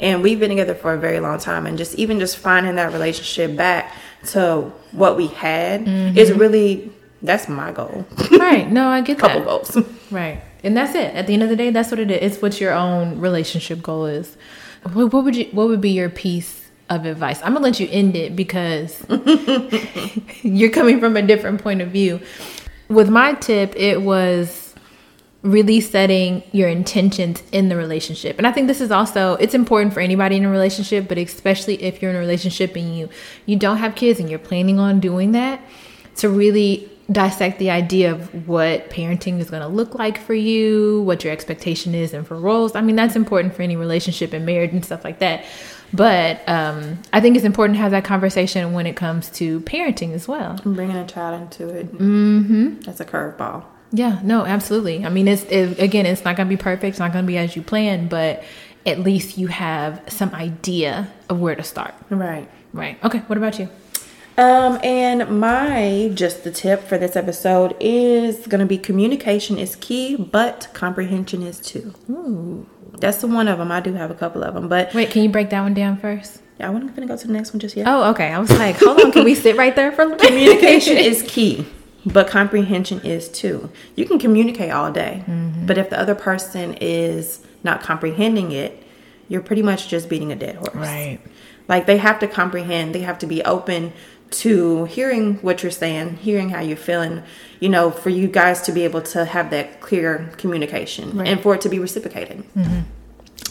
And 0.00 0.24
we've 0.24 0.40
been 0.40 0.50
together 0.50 0.74
for 0.74 0.92
a 0.92 0.98
very 0.98 1.20
long 1.20 1.38
time, 1.38 1.66
and 1.66 1.78
just 1.78 1.94
even 1.94 2.18
just 2.18 2.36
finding 2.38 2.74
that 2.74 2.92
relationship 2.92 3.56
back 3.56 3.94
to 4.28 4.72
what 4.92 5.16
we 5.16 5.28
had 5.28 5.84
mm-hmm. 5.84 6.16
is 6.16 6.32
really 6.32 6.92
that's 7.22 7.48
my 7.48 7.72
goal. 7.72 8.06
Right. 8.30 8.70
No, 8.70 8.88
I 8.88 9.00
get 9.00 9.18
Couple 9.20 9.40
that. 9.40 9.46
goals. 9.46 9.76
Right. 10.10 10.40
And 10.62 10.76
that's 10.76 10.94
it. 10.94 11.14
At 11.14 11.26
the 11.26 11.34
end 11.34 11.42
of 11.42 11.48
the 11.48 11.56
day, 11.56 11.70
that's 11.70 11.90
what 11.90 12.00
it 12.00 12.10
is. 12.10 12.32
It's 12.32 12.42
what 12.42 12.60
your 12.60 12.72
own 12.72 13.20
relationship 13.20 13.82
goal 13.82 14.06
is. 14.06 14.36
What, 14.92 15.12
what 15.12 15.24
would 15.24 15.36
you 15.36 15.46
what 15.52 15.68
would 15.68 15.80
be 15.80 15.90
your 15.90 16.10
piece 16.10 16.68
of 16.88 17.06
advice? 17.06 17.40
I'm 17.42 17.54
gonna 17.54 17.64
let 17.64 17.80
you 17.80 17.88
end 17.90 18.16
it 18.16 18.36
because 18.36 19.04
you're 20.42 20.70
coming 20.70 21.00
from 21.00 21.16
a 21.16 21.22
different 21.22 21.62
point 21.62 21.80
of 21.80 21.88
view. 21.88 22.20
With 22.88 23.08
my 23.08 23.34
tip, 23.34 23.74
it 23.76 24.02
was 24.02 24.65
really 25.42 25.80
setting 25.80 26.42
your 26.52 26.68
intentions 26.68 27.42
in 27.52 27.68
the 27.68 27.76
relationship. 27.76 28.38
And 28.38 28.46
I 28.46 28.52
think 28.52 28.66
this 28.66 28.80
is 28.80 28.90
also 28.90 29.34
it's 29.34 29.54
important 29.54 29.94
for 29.94 30.00
anybody 30.00 30.36
in 30.36 30.44
a 30.44 30.50
relationship, 30.50 31.08
but 31.08 31.18
especially 31.18 31.82
if 31.82 32.02
you're 32.02 32.10
in 32.10 32.16
a 32.16 32.20
relationship 32.20 32.74
and 32.76 32.96
you 32.96 33.08
you 33.46 33.56
don't 33.56 33.76
have 33.78 33.94
kids 33.94 34.18
and 34.18 34.28
you're 34.28 34.38
planning 34.38 34.78
on 34.78 35.00
doing 35.00 35.32
that, 35.32 35.60
to 36.16 36.28
really 36.28 36.90
dissect 37.10 37.58
the 37.58 37.70
idea 37.70 38.10
of 38.10 38.48
what 38.48 38.90
parenting 38.90 39.38
is 39.38 39.48
going 39.50 39.62
to 39.62 39.68
look 39.68 39.94
like 39.94 40.18
for 40.18 40.34
you, 40.34 41.02
what 41.02 41.22
your 41.22 41.32
expectation 41.32 41.94
is 41.94 42.12
and 42.12 42.26
for 42.26 42.36
roles. 42.36 42.74
I 42.74 42.80
mean, 42.80 42.96
that's 42.96 43.14
important 43.14 43.54
for 43.54 43.62
any 43.62 43.76
relationship 43.76 44.32
and 44.32 44.44
marriage 44.44 44.72
and 44.72 44.84
stuff 44.84 45.04
like 45.04 45.20
that. 45.20 45.44
But 45.92 46.46
um, 46.48 46.98
I 47.12 47.20
think 47.20 47.36
it's 47.36 47.44
important 47.44 47.76
to 47.76 47.82
have 47.82 47.92
that 47.92 48.04
conversation 48.04 48.72
when 48.72 48.86
it 48.86 48.96
comes 48.96 49.30
to 49.30 49.60
parenting 49.60 50.14
as 50.14 50.26
well. 50.26 50.58
And 50.64 50.74
Bringing 50.74 50.96
a 50.96 51.06
child 51.06 51.40
into 51.40 51.68
it. 51.68 51.92
Mm-hmm. 51.92 52.80
That's 52.80 52.98
a 52.98 53.04
curveball. 53.04 53.64
Yeah, 53.92 54.20
no, 54.22 54.44
absolutely. 54.44 55.04
I 55.04 55.08
mean, 55.08 55.28
it's 55.28 55.44
it, 55.44 55.78
again, 55.78 56.06
it's 56.06 56.24
not 56.24 56.36
going 56.36 56.48
to 56.48 56.56
be 56.56 56.60
perfect. 56.60 56.84
It's 56.84 56.98
not 56.98 57.12
going 57.12 57.24
to 57.24 57.26
be 57.26 57.38
as 57.38 57.56
you 57.56 57.62
plan, 57.62 58.08
but 58.08 58.42
at 58.84 59.00
least 59.00 59.38
you 59.38 59.48
have 59.48 60.02
some 60.08 60.34
idea 60.34 61.10
of 61.28 61.40
where 61.40 61.54
to 61.54 61.62
start. 61.62 61.94
Right. 62.10 62.48
Right. 62.72 63.02
Okay. 63.04 63.18
What 63.20 63.36
about 63.38 63.58
you? 63.58 63.68
Um, 64.38 64.78
and 64.82 65.40
my 65.40 66.10
just 66.14 66.44
the 66.44 66.50
tip 66.50 66.82
for 66.82 66.98
this 66.98 67.16
episode 67.16 67.74
is 67.80 68.46
going 68.46 68.60
to 68.60 68.66
be 68.66 68.76
communication 68.76 69.58
is 69.58 69.76
key, 69.76 70.16
but 70.16 70.68
comprehension 70.74 71.42
is 71.42 71.58
too. 71.58 71.94
Ooh. 72.10 72.66
That's 72.98 73.18
the 73.18 73.28
one 73.28 73.48
of 73.48 73.58
them. 73.58 73.72
I 73.72 73.80
do 73.80 73.94
have 73.94 74.10
a 74.10 74.14
couple 74.14 74.42
of 74.42 74.54
them, 74.54 74.68
but 74.68 74.92
wait, 74.94 75.10
can 75.10 75.22
you 75.22 75.28
break 75.28 75.50
that 75.50 75.62
one 75.62 75.74
down 75.74 75.96
first? 75.96 76.42
Yeah, 76.58 76.68
I 76.68 76.70
wasn't 76.70 76.94
going 76.96 77.06
to 77.06 77.12
go 77.14 77.18
to 77.18 77.26
the 77.26 77.32
next 77.32 77.52
one 77.52 77.60
just 77.60 77.76
yet. 77.76 77.86
Oh, 77.86 78.10
okay. 78.10 78.28
I 78.28 78.38
was 78.38 78.50
like, 78.58 78.76
hold 78.78 79.00
on, 79.00 79.12
can 79.12 79.24
we 79.24 79.34
sit 79.34 79.56
right 79.56 79.74
there 79.74 79.92
for 79.92 80.02
a 80.02 80.06
little 80.06 80.26
Communication 80.26 80.96
is 80.98 81.22
key 81.26 81.66
but 82.06 82.28
comprehension 82.28 83.00
is 83.00 83.28
too. 83.28 83.70
You 83.96 84.06
can 84.06 84.18
communicate 84.18 84.70
all 84.70 84.92
day, 84.92 85.24
mm-hmm. 85.26 85.66
but 85.66 85.76
if 85.76 85.90
the 85.90 86.00
other 86.00 86.14
person 86.14 86.74
is 86.80 87.44
not 87.64 87.82
comprehending 87.82 88.52
it, 88.52 88.82
you're 89.28 89.42
pretty 89.42 89.62
much 89.62 89.88
just 89.88 90.08
beating 90.08 90.30
a 90.30 90.36
dead 90.36 90.56
horse. 90.56 90.74
Right. 90.74 91.18
Like 91.68 91.86
they 91.86 91.96
have 91.96 92.20
to 92.20 92.28
comprehend, 92.28 92.94
they 92.94 93.00
have 93.00 93.18
to 93.18 93.26
be 93.26 93.42
open 93.42 93.92
to 94.30 94.84
hearing 94.84 95.34
what 95.36 95.62
you're 95.62 95.72
saying, 95.72 96.16
hearing 96.16 96.50
how 96.50 96.60
you're 96.60 96.76
feeling, 96.76 97.22
you 97.58 97.68
know, 97.68 97.90
for 97.90 98.10
you 98.10 98.28
guys 98.28 98.62
to 98.62 98.72
be 98.72 98.84
able 98.84 99.02
to 99.02 99.24
have 99.24 99.50
that 99.50 99.80
clear 99.80 100.30
communication 100.36 101.18
right. 101.18 101.28
and 101.28 101.40
for 101.40 101.54
it 101.54 101.60
to 101.62 101.68
be 101.68 101.78
reciprocated. 101.78 102.44
Mm-hmm. 102.54 102.80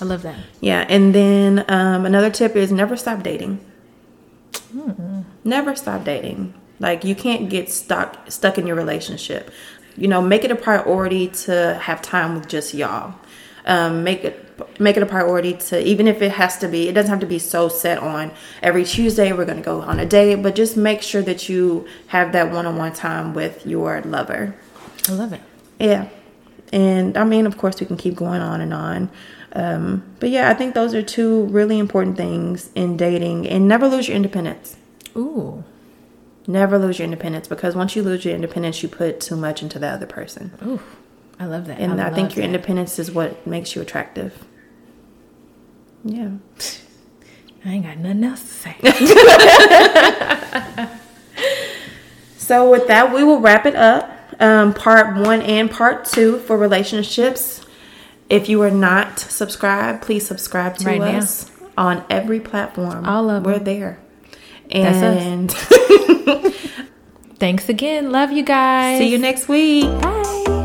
I 0.01 0.05
love 0.05 0.21
that. 0.23 0.37
Yeah. 0.61 0.85
And 0.87 1.13
then 1.13 1.65
um, 1.67 2.05
another 2.05 2.29
tip 2.29 2.55
is 2.55 2.71
never 2.71 2.95
stop 2.95 3.23
dating. 3.23 3.59
Mm-hmm. 4.73 5.21
Never 5.43 5.75
stop 5.75 6.03
dating. 6.03 6.53
Like 6.79 7.03
you 7.03 7.15
can't 7.15 7.49
get 7.49 7.71
stuck 7.71 8.29
stuck 8.31 8.57
in 8.57 8.67
your 8.67 8.75
relationship. 8.75 9.51
You 9.97 10.07
know, 10.07 10.21
make 10.21 10.43
it 10.43 10.51
a 10.51 10.55
priority 10.55 11.29
to 11.29 11.79
have 11.81 12.01
time 12.01 12.35
with 12.35 12.47
just 12.47 12.73
y'all. 12.73 13.15
Um, 13.65 14.03
make 14.03 14.23
it 14.23 14.45
make 14.79 14.95
it 14.97 15.03
a 15.03 15.05
priority 15.05 15.53
to 15.53 15.81
even 15.83 16.07
if 16.07 16.21
it 16.21 16.31
has 16.31 16.57
to 16.59 16.67
be 16.67 16.87
it 16.87 16.93
doesn't 16.93 17.09
have 17.09 17.19
to 17.19 17.25
be 17.25 17.39
so 17.39 17.67
set 17.67 17.97
on 17.97 18.31
every 18.61 18.85
tuesday 18.85 19.33
we're 19.33 19.43
going 19.43 19.57
to 19.57 19.63
go 19.63 19.81
on 19.81 19.99
a 19.99 20.05
date 20.05 20.35
but 20.35 20.55
just 20.55 20.77
make 20.77 21.01
sure 21.01 21.21
that 21.21 21.49
you 21.49 21.85
have 22.07 22.31
that 22.31 22.51
one-on-one 22.51 22.93
time 22.93 23.33
with 23.33 23.65
your 23.65 24.01
lover. 24.03 24.55
I 25.09 25.11
love 25.11 25.33
it. 25.33 25.41
Yeah. 25.79 26.07
And 26.71 27.17
i 27.17 27.23
mean 27.23 27.45
of 27.45 27.57
course 27.57 27.79
we 27.81 27.85
can 27.85 27.97
keep 27.97 28.15
going 28.15 28.41
on 28.41 28.61
and 28.61 28.73
on. 28.73 29.09
Um, 29.51 30.03
but 30.19 30.29
yeah 30.29 30.49
i 30.49 30.53
think 30.53 30.73
those 30.73 30.93
are 30.93 31.01
two 31.01 31.45
really 31.45 31.79
important 31.79 32.15
things 32.15 32.69
in 32.75 32.95
dating. 32.95 33.47
And 33.47 33.67
never 33.67 33.87
lose 33.87 34.07
your 34.07 34.15
independence. 34.15 34.77
Ooh 35.17 35.63
Never 36.47 36.77
lose 36.77 36.99
your 36.99 37.05
independence 37.05 37.47
because 37.47 37.75
once 37.75 37.95
you 37.95 38.03
lose 38.03 38.23
your 38.23 38.35
independence, 38.35 38.83
you 38.83 38.89
put 38.89 39.19
too 39.19 39.35
much 39.35 39.63
into 39.63 39.79
the 39.79 39.87
other 39.87 40.05
person. 40.05 40.51
Ooh, 40.63 40.79
I 41.39 41.45
love 41.45 41.65
that. 41.67 41.79
And 41.79 41.99
I, 41.99 42.09
I 42.09 42.13
think 42.13 42.35
your 42.35 42.43
that. 42.43 42.53
independence 42.53 42.99
is 42.99 43.11
what 43.11 43.47
makes 43.47 43.75
you 43.75 43.81
attractive. 43.81 44.45
Yeah. 46.03 46.31
I 47.65 47.69
ain't 47.69 47.85
got 47.85 47.97
nothing 47.97 48.23
else 48.23 48.41
to 48.41 48.47
say. 48.47 48.75
so, 52.37 52.69
with 52.69 52.85
that, 52.87 53.11
we 53.11 53.23
will 53.23 53.39
wrap 53.39 53.65
it 53.65 53.75
up. 53.75 54.11
Um, 54.39 54.73
part 54.73 55.15
one 55.15 55.41
and 55.41 55.71
part 55.71 56.05
two 56.05 56.37
for 56.39 56.57
relationships. 56.57 57.65
If 58.29 58.49
you 58.49 58.61
are 58.61 58.69
not 58.71 59.17
subscribed, 59.17 60.03
please 60.03 60.27
subscribe 60.27 60.77
to 60.77 60.85
right 60.85 61.01
us 61.01 61.49
now. 61.59 61.67
on 61.77 62.05
every 62.09 62.39
platform. 62.39 63.05
All 63.05 63.29
of 63.31 63.45
We're 63.45 63.55
them. 63.55 63.63
there. 63.63 63.99
And 64.71 65.51
thanks 67.39 67.69
again. 67.69 68.11
Love 68.11 68.31
you 68.31 68.43
guys. 68.43 68.99
See 68.99 69.09
you 69.09 69.17
next 69.17 69.47
week. 69.47 69.85
Bye. 70.01 70.63